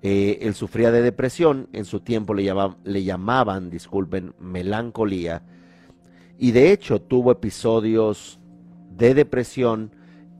[0.00, 2.52] él sufría de depresión, en su tiempo le,
[2.82, 5.44] le llamaban, disculpen, melancolía,
[6.38, 8.40] y de hecho tuvo episodios
[8.96, 9.92] de depresión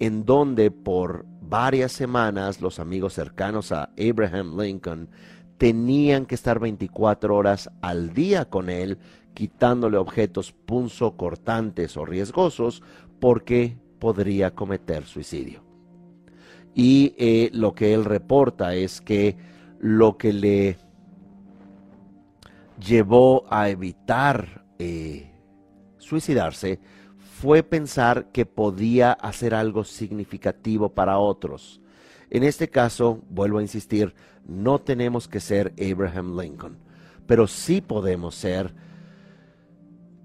[0.02, 5.08] en donde por varias semanas los amigos cercanos a Abraham Lincoln
[5.58, 8.98] tenían que estar 24 horas al día con él,
[9.32, 12.82] quitándole objetos punzocortantes o riesgosos
[13.20, 15.62] porque podría cometer suicidio.
[16.74, 19.36] Y eh, lo que él reporta es que
[19.78, 20.78] lo que le
[22.84, 25.30] llevó a evitar eh,
[25.98, 26.80] suicidarse
[27.42, 31.80] fue pensar que podía hacer algo significativo para otros.
[32.30, 34.14] En este caso, vuelvo a insistir,
[34.46, 36.78] no tenemos que ser Abraham Lincoln,
[37.26, 38.72] pero sí podemos ser,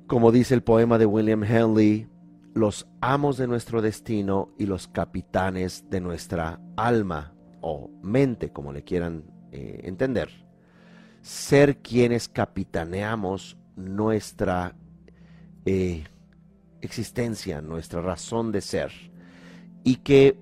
[0.06, 2.08] como dice el poema de William Henley,
[2.54, 8.84] los amos de nuestro destino y los capitanes de nuestra alma o mente, como le
[8.84, 10.30] quieran eh, entender.
[11.24, 14.76] Ser quienes capitaneamos nuestra
[15.66, 16.04] eh,
[16.82, 18.92] existencia, nuestra razón de ser,
[19.84, 20.38] y que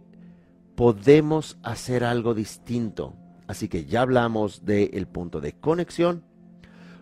[0.76, 3.14] podemos hacer algo distinto.
[3.48, 6.24] Así que ya hablamos del punto de conexión,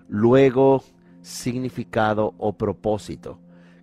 [0.07, 0.83] luego
[1.21, 3.39] significado o propósito,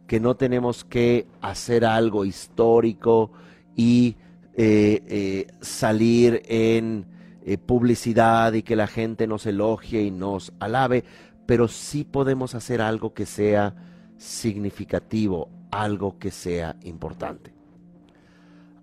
[0.07, 3.33] que no tenemos que hacer algo histórico
[3.75, 4.17] y
[4.55, 7.07] eh, eh, salir en
[7.43, 11.05] eh, publicidad y que la gente nos elogie y nos alabe,
[11.47, 13.75] pero sí podemos hacer algo que sea
[14.21, 17.55] significativo, algo que sea importante.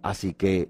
[0.01, 0.69] Así que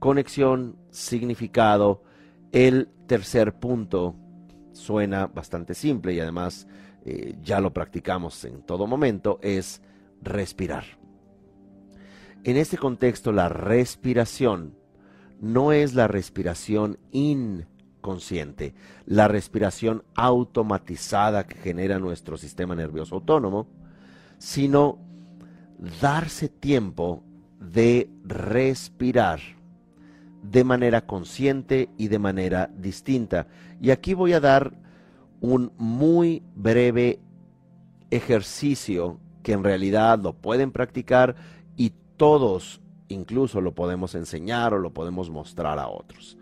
[0.00, 2.02] conexión, significado,
[2.50, 4.16] el tercer punto
[4.72, 6.66] suena bastante simple y además
[7.04, 9.80] eh, ya lo practicamos en todo momento, es
[10.22, 10.84] respirar.
[12.42, 14.74] En este contexto, la respiración
[15.40, 16.98] no es la respiración
[17.98, 18.74] inconsciente,
[19.06, 23.66] la respiración automatizada que genera nuestro sistema nervioso autónomo,
[24.38, 24.98] sino
[26.00, 27.22] darse tiempo
[27.60, 29.40] de respirar
[30.42, 33.48] de manera consciente y de manera distinta.
[33.80, 34.72] Y aquí voy a dar
[35.40, 37.20] un muy breve
[38.10, 41.34] ejercicio que en realidad lo pueden practicar
[41.76, 46.36] y todos incluso lo podemos enseñar o lo podemos mostrar a otros.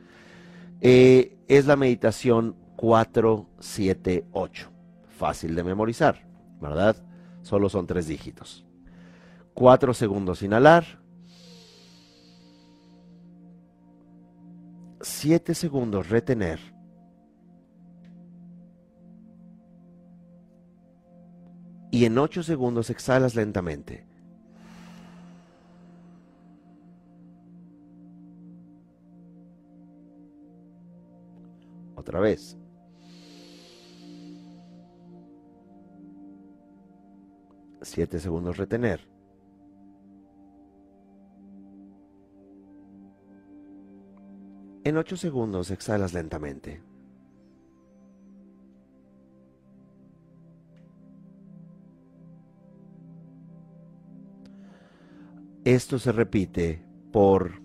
[0.81, 4.70] Eh, es la meditación 478.
[5.16, 6.27] Fácil de memorizar,
[6.61, 6.97] ¿verdad?
[7.43, 8.66] Solo son tres dígitos.
[9.55, 10.85] Cuatro segundos inhalar.
[15.01, 16.61] Siete segundos retener.
[21.91, 24.07] Y en ocho segundos exhalas lentamente.
[32.07, 32.57] Otra vez.
[37.82, 39.00] Siete segundos retener.
[44.84, 46.80] En ocho segundos exhalas lentamente.
[55.64, 57.61] Esto se repite por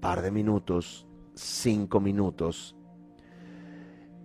[0.00, 1.07] par de minutos
[1.38, 2.76] cinco minutos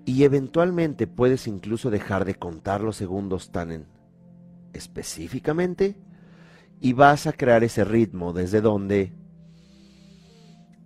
[0.06, 3.88] y eventualmente puedes incluso dejar de contar los segundos tan
[4.74, 5.96] específicamente
[6.82, 9.14] y vas a crear ese ritmo desde donde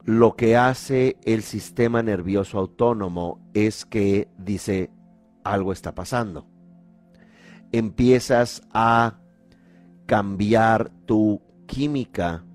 [0.03, 4.91] lo que hace el sistema nervioso autónomo es que dice
[5.43, 6.47] algo está pasando.
[7.71, 9.19] Empiezas a
[10.05, 12.45] cambiar tu química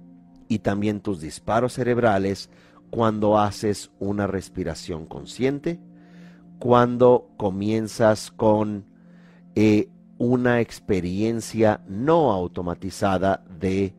[0.48, 2.48] y también tus disparos cerebrales
[2.92, 5.80] cuando haces una respiración consciente,
[6.58, 8.84] cuando comienzas con
[9.54, 9.88] eh,
[10.18, 13.94] una experiencia no automatizada de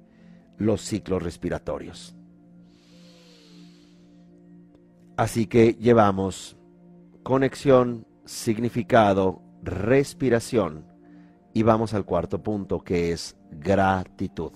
[0.60, 2.16] los ciclos respiratorios.
[5.18, 6.56] Así que llevamos
[7.24, 10.86] conexión, significado, respiración
[11.52, 14.52] y vamos al cuarto punto que es gratitud.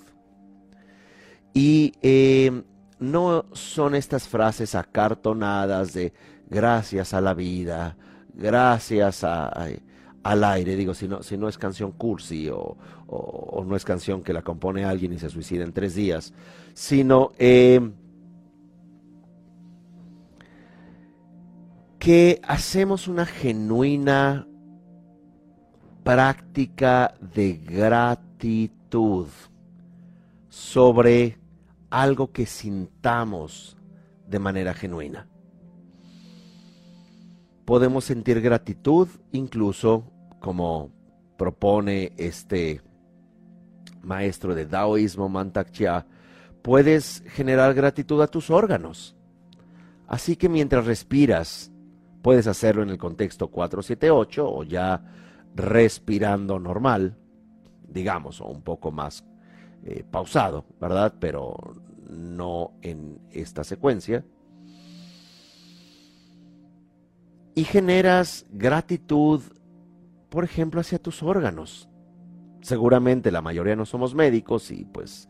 [1.56, 2.62] Y eh,
[3.00, 6.14] no son estas frases acartonadas de
[6.50, 7.96] gracias a la vida,
[8.34, 12.78] gracias al aire, digo, si no, si no es canción cursi o,
[13.66, 16.34] no es canción que la compone alguien y se suicida en tres días,
[16.74, 17.80] sino eh,
[22.00, 24.48] que hacemos una genuina
[26.04, 29.28] práctica de gratitud
[30.48, 31.38] sobre
[31.98, 33.76] algo que sintamos
[34.28, 35.28] de manera genuina.
[37.66, 40.04] Podemos sentir gratitud incluso
[40.40, 40.92] como
[41.38, 42.82] propone este
[44.04, 46.06] maestro de Daoísmo Mantak Chia,
[46.62, 49.16] puedes generar gratitud a tus órganos.
[50.06, 51.72] Así que mientras respiras,
[52.22, 55.04] puedes hacerlo en el contexto 478 o ya
[55.56, 57.18] respirando normal,
[57.88, 59.26] digamos, o un poco más
[59.84, 61.16] eh, pausado, ¿verdad?
[61.20, 61.56] Pero
[62.18, 64.26] no en esta secuencia.
[67.56, 69.42] Y generas gratitud,
[70.30, 71.90] por ejemplo, hacia tus órganos.
[72.62, 75.30] Seguramente la mayoría no somos médicos y pues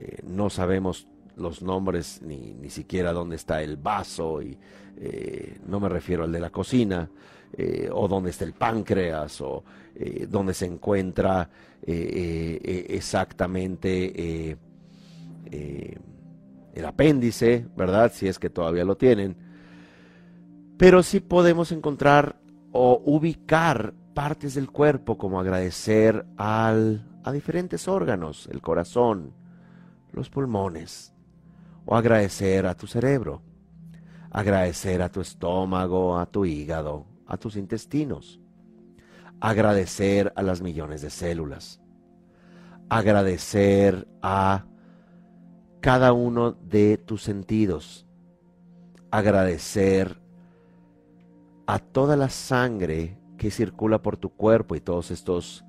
[0.00, 1.06] eh, no sabemos
[1.36, 4.58] los nombres ni, ni, siquiera dónde está el vaso y
[4.98, 7.08] eh, no me refiero al de la cocina
[7.92, 9.62] o dónde está el páncreas o
[10.28, 11.50] dónde se encuentra
[11.82, 14.56] exactamente
[16.74, 18.12] el apéndice, ¿verdad?
[18.14, 19.36] Si es que todavía lo tienen.
[20.78, 22.36] Pero sí podemos encontrar
[22.72, 29.34] o ubicar partes del cuerpo como agradecer al, a diferentes órganos, el corazón,
[30.12, 31.14] los pulmones,
[31.84, 33.42] o agradecer a tu cerebro,
[34.30, 38.40] agradecer a tu estómago, a tu hígado, a tus intestinos,
[39.40, 41.80] agradecer a las millones de células,
[42.88, 44.66] agradecer a
[45.82, 48.06] cada uno de tus sentidos.
[49.10, 50.16] Agradecer
[51.66, 55.64] a toda la sangre que circula por tu cuerpo y todos estos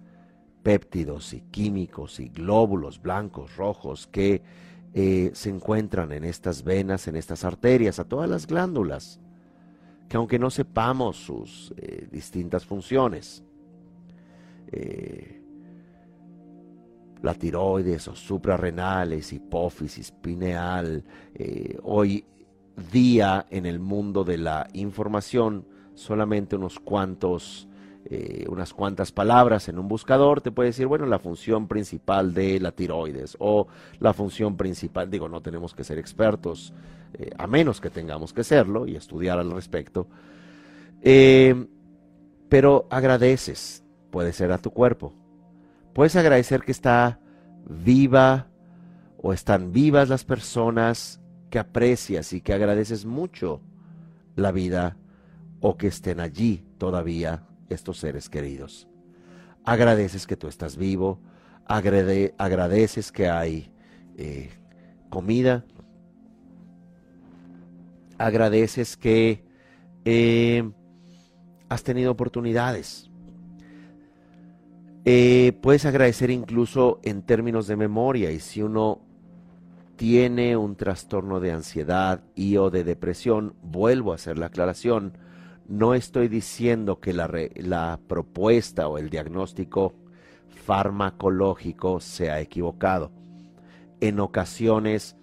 [0.62, 4.44] péptidos y químicos y glóbulos blancos, rojos que
[4.94, 9.20] eh, se encuentran en estas venas, en estas arterias, a todas las glándulas,
[10.08, 13.44] que aunque no sepamos sus eh, distintas funciones,
[14.72, 15.43] eh,
[17.24, 21.04] la tiroides o suprarrenales, hipófisis, pineal.
[21.34, 22.26] Eh, hoy
[22.92, 25.66] día en el mundo de la información,
[25.96, 27.70] solamente unos cuantos,
[28.06, 32.60] eh, unas cuantas palabras en un buscador te puede decir, bueno, la función principal de
[32.60, 33.68] la tiroides o
[34.00, 36.74] la función principal, digo, no tenemos que ser expertos,
[37.14, 40.08] eh, a menos que tengamos que serlo y estudiar al respecto.
[42.50, 45.14] pero agradeces, puede ser a tu cuerpo,
[45.94, 47.20] Puedes agradecer que está
[47.66, 48.48] viva
[49.18, 53.62] o están vivas las personas que aprecias y que agradeces mucho
[54.36, 54.98] la vida
[55.62, 58.88] o que estén allí todavía estos seres queridos.
[59.64, 61.20] Agradeces que tú estás vivo,
[61.66, 63.72] agradeces que hay
[64.18, 64.50] eh,
[65.10, 65.64] comida,
[68.18, 69.44] agradeces que
[70.06, 70.70] eh,
[71.70, 73.10] has tenido oportunidades,
[75.06, 79.02] eh, puedes agradecer incluso en términos de memoria y si uno
[79.98, 85.18] tiene un trastorno de ansiedad y o de depresión, vuelvo a hacer la aclaración,
[85.68, 89.94] no estoy diciendo que la, la propuesta o el diagnóstico
[90.66, 93.12] farmacológico sea equivocado.
[94.00, 95.18] En ocasiones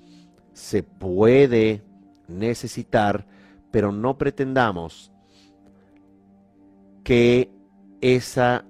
[0.53, 1.83] se puede
[2.29, 3.27] necesitar,
[3.71, 5.13] pero no pretendamos
[7.03, 7.51] que
[8.01, 8.65] esa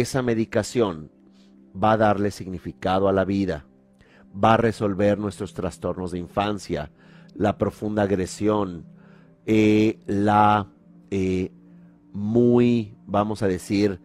[0.00, 1.10] esa medicación
[1.74, 3.64] va a darle significado a la vida,
[4.32, 6.90] va a resolver nuestros trastornos de infancia,
[7.34, 8.86] la profunda agresión,
[9.46, 10.68] eh, la
[11.10, 11.52] eh,
[12.12, 14.00] muy, vamos a decir,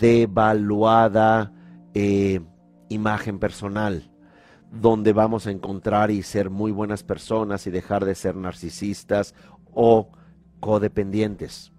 [0.00, 1.52] devaluada
[1.94, 2.40] eh,
[2.88, 4.10] imagen personal,
[4.72, 9.34] donde vamos a encontrar y ser muy buenas personas y dejar de ser narcisistas
[9.72, 10.10] o
[10.60, 11.71] codependientes.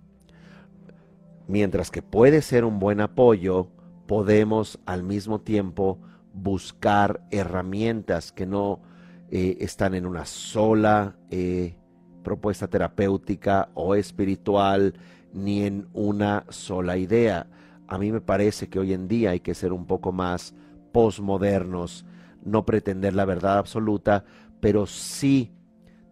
[1.48, 3.68] Mientras que puede ser un buen apoyo,
[4.08, 6.00] podemos al mismo tiempo
[6.34, 8.82] buscar herramientas que no
[9.30, 11.76] eh, están en una sola eh,
[12.24, 14.94] propuesta terapéutica o espiritual,
[15.34, 17.48] ni en una sola idea.
[17.88, 20.56] A mí me parece que hoy en día hay que ser un poco más
[20.94, 22.06] posmodernos,
[22.44, 24.24] no pretender la verdad absoluta,
[24.62, 25.52] pero sí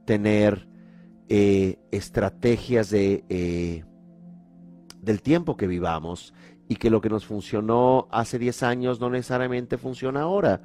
[0.06, 0.68] tener
[1.30, 3.86] eh, estrategias de
[5.02, 6.34] del tiempo que vivamos
[6.68, 10.62] y que lo que nos funcionó hace 10 años no necesariamente funciona ahora,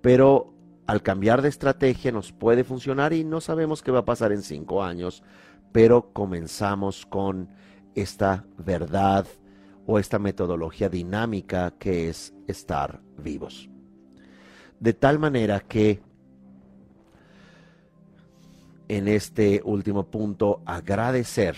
[0.00, 0.54] pero
[0.86, 4.42] al cambiar de estrategia nos puede funcionar y no sabemos qué va a pasar en
[4.42, 5.22] 5 años,
[5.72, 7.48] pero comenzamos con
[7.94, 9.26] esta verdad
[9.86, 13.68] o esta metodología dinámica que es estar vivos.
[14.80, 16.00] De tal manera que
[18.88, 21.56] en este último punto agradecer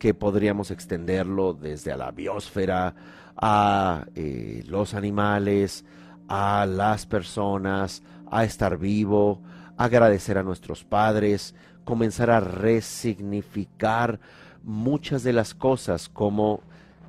[0.00, 2.94] que podríamos extenderlo desde a la biosfera,
[3.36, 5.84] a eh, los animales,
[6.26, 9.42] a las personas, a estar vivo,
[9.76, 14.18] agradecer a nuestros padres, comenzar a resignificar
[14.62, 16.62] muchas de las cosas como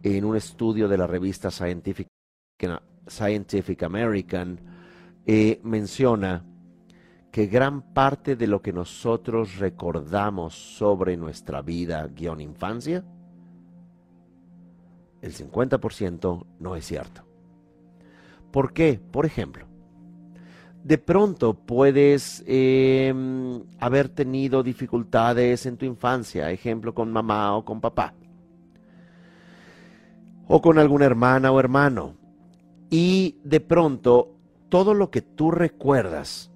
[0.03, 2.07] en un estudio de la revista Scientific,
[3.07, 4.59] Scientific American
[5.25, 6.43] eh, menciona
[7.31, 12.09] que gran parte de lo que nosotros recordamos sobre nuestra vida
[12.39, 13.03] infancia
[15.21, 17.21] el 50% no es cierto.
[18.51, 18.99] ¿Por qué?
[19.11, 19.65] Por ejemplo,
[20.83, 27.79] de pronto puedes em, haber tenido dificultades en tu infancia, ejemplo con mamá o con
[27.79, 28.13] papá,
[30.47, 32.15] o con alguna hermana o hermano,
[32.89, 34.35] y de pronto
[34.69, 36.50] todo lo que tú recuerdas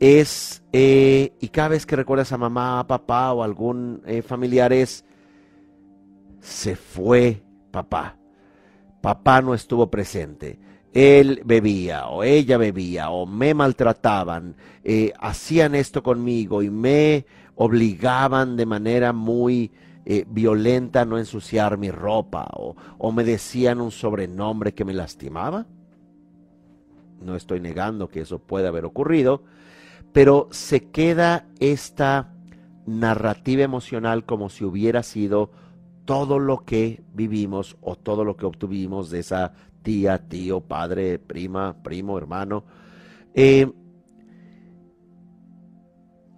[0.00, 5.04] es, eh, y cada vez que recuerdas a mamá, papá o algún eh, familiar es,
[6.40, 8.16] se fue papá,
[9.00, 10.58] papá no estuvo presente
[10.92, 18.56] él bebía o ella bebía o me maltrataban, eh, hacían esto conmigo y me obligaban
[18.56, 19.70] de manera muy
[20.04, 24.94] eh, violenta a no ensuciar mi ropa o, o me decían un sobrenombre que me
[24.94, 25.66] lastimaba.
[27.22, 29.42] No estoy negando que eso puede haber ocurrido,
[30.12, 32.32] pero se queda esta
[32.86, 35.50] narrativa emocional como si hubiera sido
[36.04, 39.52] todo lo que vivimos o todo lo que obtuvimos de esa
[39.82, 42.64] tía, tío, padre, prima, primo, hermano.
[43.34, 43.70] Eh,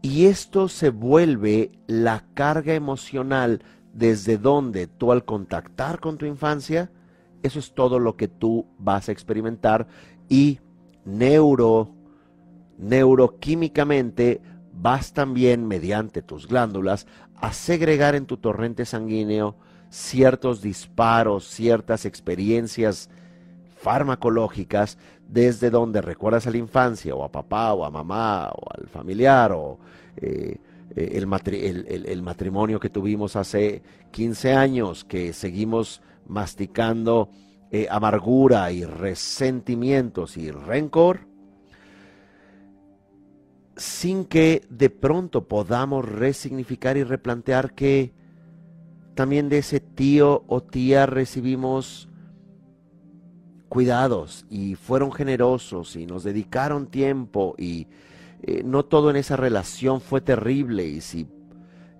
[0.02, 3.62] y esto se vuelve la carga emocional
[3.94, 6.90] desde donde tú al contactar con tu infancia,
[7.42, 9.86] eso es todo lo que tú vas a experimentar
[10.28, 10.58] y
[11.04, 11.94] neuro,
[12.78, 14.40] neuroquímicamente
[14.72, 17.06] vas también mediante tus glándulas
[17.36, 19.56] a segregar en tu torrente sanguíneo
[19.90, 23.10] ciertos disparos, ciertas experiencias
[23.76, 24.96] farmacológicas
[25.28, 29.52] desde donde recuerdas a la infancia o a papá o a mamá o al familiar
[29.52, 29.78] o
[30.16, 30.58] eh,
[30.94, 31.26] el,
[32.22, 37.30] matrimonio que tuvimos hace 15 años que seguimos masticando
[37.70, 41.31] eh, amargura y resentimientos y rencor
[43.76, 48.12] sin que de pronto podamos resignificar y replantear que
[49.14, 52.08] también de ese tío o tía recibimos
[53.68, 57.86] cuidados y fueron generosos y nos dedicaron tiempo y
[58.42, 61.26] eh, no todo en esa relación fue terrible y si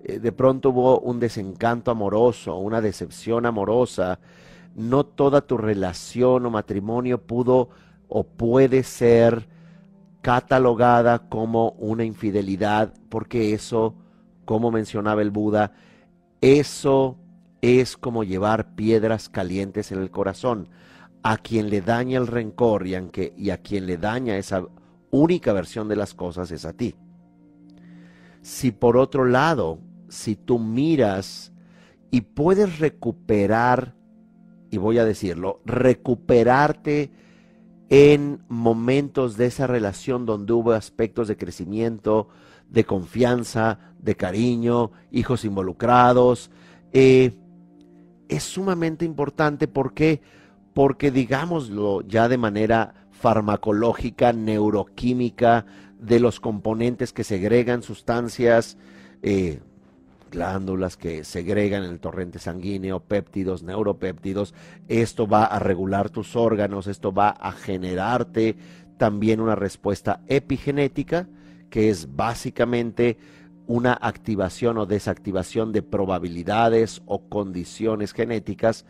[0.03, 4.19] eh, de pronto hubo un desencanto amoroso, una decepción amorosa,
[4.75, 7.69] no toda tu relación o matrimonio pudo
[8.07, 9.47] o puede ser
[10.23, 13.93] catalogada como una infidelidad, porque eso,
[14.45, 15.73] como mencionaba el Buda,
[16.41, 17.17] eso
[17.61, 20.69] es como llevar piedras calientes en el corazón
[21.23, 24.65] a quien le daña el rencor y, a quien le daña esa
[25.11, 26.95] única versión de las cosas es a ti.
[28.41, 31.51] Si por otro lado, si tú miras
[32.11, 33.93] y puedes recuperar,
[34.69, 37.11] y voy a decirlo, recuperarte
[37.89, 42.29] en momentos de esa relación donde hubo aspectos de crecimiento,
[42.69, 46.49] de confianza, de cariño, hijos involucrados,
[46.91, 47.33] eh,
[48.29, 49.67] es sumamente importante.
[49.67, 50.21] Porque
[50.73, 55.65] porque digámoslo ya de manera farmacológica, neuroquímica,
[55.99, 58.77] de los componentes que segregan sustancias,
[59.21, 59.61] eh,
[60.33, 64.55] glándulas que segregan el torrente sanguíneo, péptidos, neuropéptidos,
[64.87, 68.55] esto va a regular tus órganos, esto va a generarte
[68.97, 71.27] también una respuesta epigenética,
[71.69, 73.17] que es básicamente
[73.67, 78.85] una activación o desactivación de probabilidades o condiciones genéticas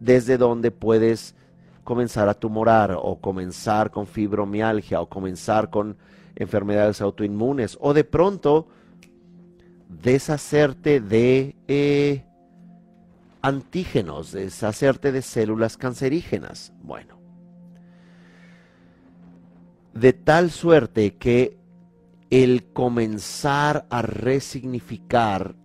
[0.00, 1.36] desde donde puedes
[1.84, 5.96] comenzar a tumorar o comenzar con fibromialgia o comenzar con
[6.34, 7.78] enfermedades autoinmunes.
[7.80, 8.68] O de pronto
[9.88, 12.24] deshacerte de eh,
[13.42, 16.72] antígenos, deshacerte de células cancerígenas.
[16.82, 17.18] Bueno,
[19.94, 21.56] de tal suerte que
[22.30, 25.56] el comenzar a resignificar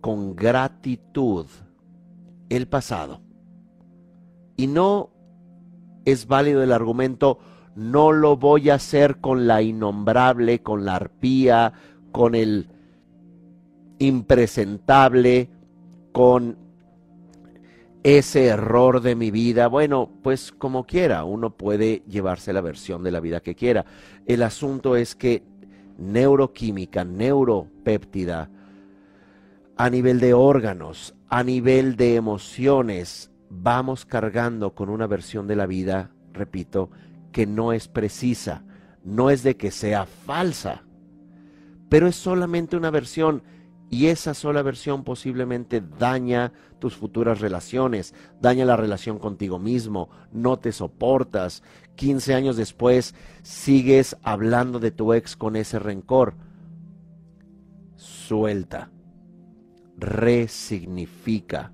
[0.00, 1.46] con gratitud
[2.48, 3.22] el pasado,
[4.56, 5.10] y no
[6.04, 7.38] es válido el argumento,
[7.76, 11.72] no lo voy a hacer con la innombrable, con la arpía,
[12.10, 12.68] con el
[14.00, 15.48] impresentable,
[16.12, 16.56] con
[18.02, 19.68] ese error de mi vida.
[19.68, 23.84] Bueno, pues como quiera, uno puede llevarse la versión de la vida que quiera.
[24.26, 25.42] El asunto es que
[25.98, 28.50] neuroquímica, neuropéptida,
[29.76, 35.66] a nivel de órganos, a nivel de emociones, vamos cargando con una versión de la
[35.66, 36.90] vida, repito,
[37.32, 38.62] que no es precisa,
[39.04, 40.82] no es de que sea falsa,
[41.88, 43.42] pero es solamente una versión
[43.90, 50.60] y esa sola versión posiblemente daña tus futuras relaciones, daña la relación contigo mismo, no
[50.60, 51.64] te soportas.
[51.96, 56.34] 15 años después sigues hablando de tu ex con ese rencor.
[57.96, 58.92] Suelta,
[59.96, 61.72] resignifica,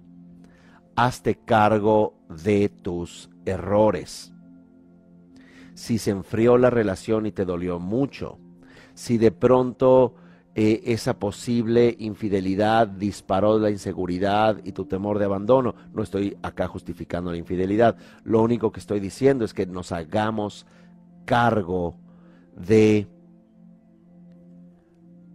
[0.97, 4.33] hazte cargo de tus errores.
[5.75, 8.39] Si se enfrió la relación y te dolió mucho,
[8.95, 10.15] si de pronto
[10.59, 16.67] eh, esa posible infidelidad disparó la inseguridad y tu temor de abandono, no estoy acá
[16.67, 20.65] justificando la infidelidad, lo único que estoy diciendo es que nos hagamos
[21.27, 21.99] cargo
[22.57, 23.07] de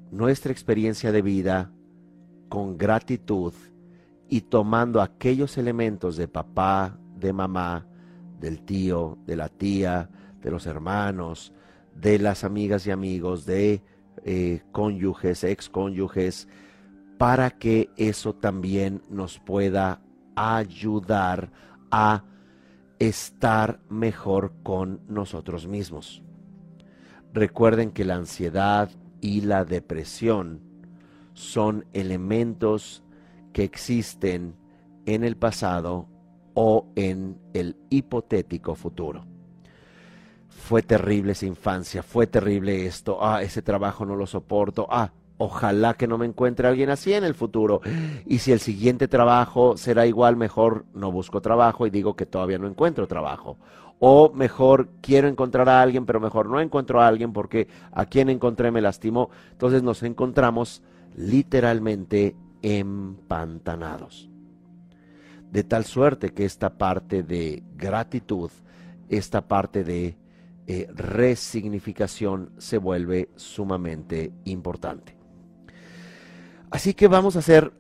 [0.09, 1.71] nuestra experiencia de vida
[2.49, 3.53] con gratitud
[4.27, 7.85] y tomando aquellos elementos de papá, de mamá,
[8.39, 10.09] del tío, de la tía,
[10.41, 11.53] de los hermanos,
[11.93, 13.83] de las amigas y amigos, de
[14.23, 16.47] eh, cónyuges, ex cónyuges,
[17.17, 20.01] para que eso también nos pueda
[20.35, 21.51] ayudar
[21.91, 22.23] a
[22.99, 26.23] estar mejor con nosotros mismos.
[27.33, 28.89] Recuerden que la ansiedad
[29.21, 30.61] y la depresión
[31.33, 33.03] son elementos
[33.53, 34.55] que existen
[35.05, 36.07] en el pasado
[36.53, 39.30] o en el hipotético futuro.
[40.61, 45.95] Fue terrible esa infancia, fue terrible esto, ah, ese trabajo no lo soporto, ah, ojalá
[45.95, 47.81] que no me encuentre alguien así en el futuro.
[48.27, 52.59] Y si el siguiente trabajo será igual, mejor no busco trabajo y digo que todavía
[52.59, 53.57] no encuentro trabajo.
[53.99, 58.29] O mejor quiero encontrar a alguien, pero mejor no encuentro a alguien porque a quien
[58.29, 59.31] encontré me lastimó.
[59.51, 60.83] Entonces nos encontramos
[61.15, 64.29] literalmente empantanados.
[65.51, 68.51] De tal suerte que esta parte de gratitud,
[69.09, 70.20] esta parte de
[70.67, 75.17] eh, resignificación se vuelve sumamente importante.
[76.69, 77.73] Así que vamos a hacer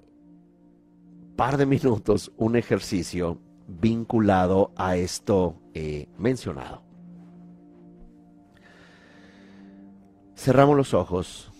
[1.35, 6.83] par de minutos un ejercicio vinculado a esto eh, mencionado.
[10.35, 11.51] Cerramos los ojos,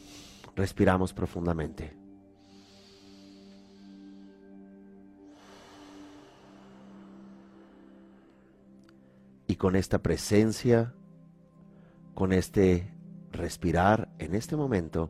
[0.56, 1.96] respiramos profundamente.
[9.48, 10.94] Y con esta presencia,
[12.22, 12.88] con este
[13.32, 15.10] respirar en este momento,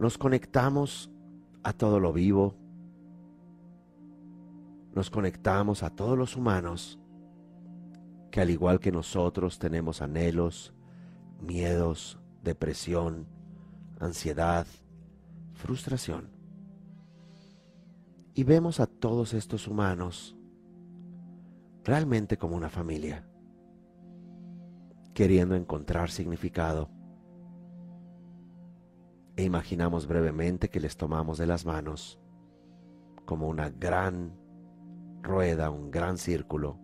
[0.00, 1.12] nos conectamos
[1.62, 2.56] a todo lo vivo,
[4.92, 6.98] nos conectamos a todos los humanos
[8.32, 10.74] que al igual que nosotros tenemos anhelos,
[11.40, 13.28] miedos, depresión,
[14.00, 14.66] ansiedad,
[15.52, 16.30] frustración.
[18.34, 20.36] Y vemos a todos estos humanos
[21.84, 23.24] realmente como una familia,
[25.14, 26.90] queriendo encontrar significado.
[29.36, 32.20] E imaginamos brevemente que les tomamos de las manos
[33.24, 34.36] como una gran
[35.22, 36.78] rueda, un gran círculo,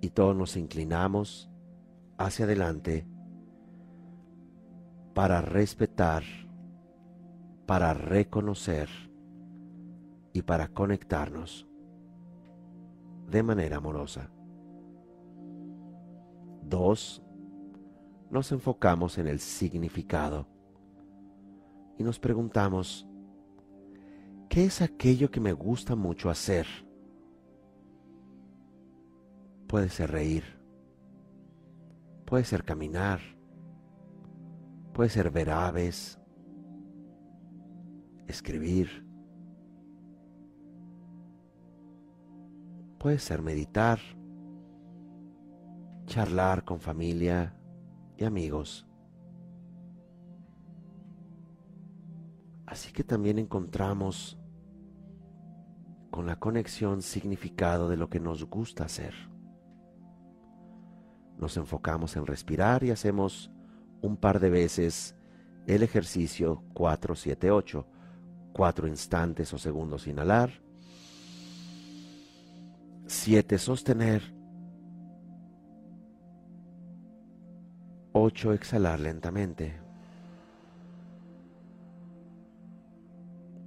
[0.00, 1.50] y todos nos inclinamos
[2.18, 3.06] hacia adelante
[5.14, 6.22] para respetar,
[7.66, 8.88] para reconocer
[10.32, 11.68] y para conectarnos
[13.28, 14.30] de manera amorosa.
[16.68, 17.22] Dos,
[18.30, 20.46] nos enfocamos en el significado
[21.98, 23.08] y nos preguntamos,
[24.48, 26.66] ¿Qué es aquello que me gusta mucho hacer?
[29.66, 30.44] Puede ser reír,
[32.24, 33.20] puede ser caminar,
[34.94, 36.18] puede ser ver aves,
[38.26, 39.06] escribir,
[42.98, 43.98] puede ser meditar,
[46.08, 47.54] charlar con familia
[48.16, 48.86] y amigos.
[52.66, 54.38] Así que también encontramos
[56.10, 59.14] con la conexión significado de lo que nos gusta hacer.
[61.36, 63.50] Nos enfocamos en respirar y hacemos
[64.00, 65.14] un par de veces
[65.66, 67.84] el ejercicio 4-7-8.
[68.52, 70.50] Cuatro instantes o segundos inhalar.
[73.06, 74.37] Siete sostener.
[78.20, 79.78] Ocho exhalar lentamente.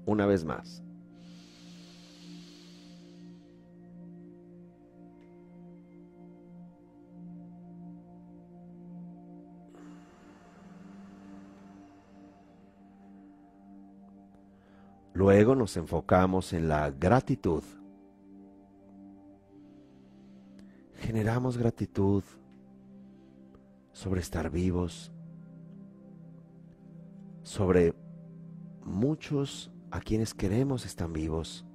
[0.06, 0.84] Una vez más.
[15.14, 17.64] Luego nos enfocamos en la gratitud.
[20.96, 22.26] Generamos gratitud
[24.02, 25.12] sobre estar vivos,
[27.44, 27.94] sobre
[28.84, 31.68] muchos a quienes queremos están vivos,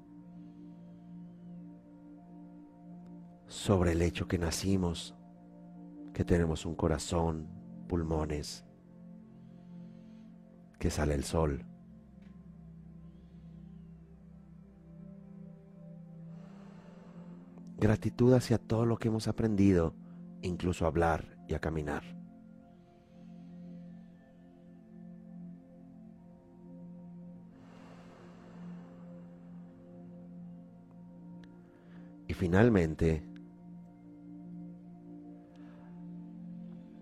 [3.46, 5.14] sobre el hecho que nacimos,
[6.12, 7.46] que tenemos un corazón,
[7.86, 8.64] pulmones,
[10.80, 11.64] que sale el sol.
[17.76, 19.94] Gratitud hacia todo lo que hemos aprendido,
[20.42, 22.15] incluso a hablar y a caminar.
[32.46, 33.24] Finalmente,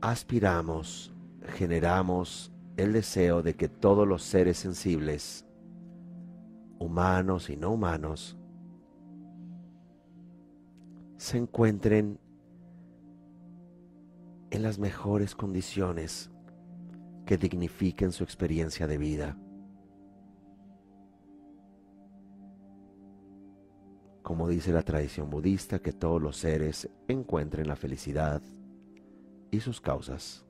[0.00, 1.14] aspiramos,
[1.48, 5.44] generamos el deseo de que todos los seres sensibles,
[6.78, 8.38] humanos y no humanos,
[11.18, 12.18] se encuentren
[14.50, 16.30] en las mejores condiciones
[17.26, 19.36] que dignifiquen su experiencia de vida.
[24.24, 28.40] Como dice la tradición budista, que todos los seres encuentren la felicidad
[29.50, 30.46] y sus causas.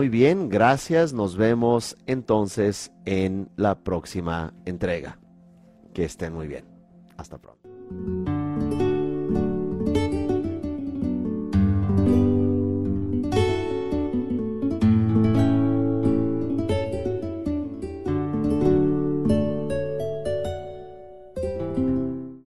[0.00, 1.12] Muy bien, gracias.
[1.12, 5.18] Nos vemos entonces en la próxima entrega.
[5.92, 6.64] Que estén muy bien.
[7.18, 7.59] Hasta pronto.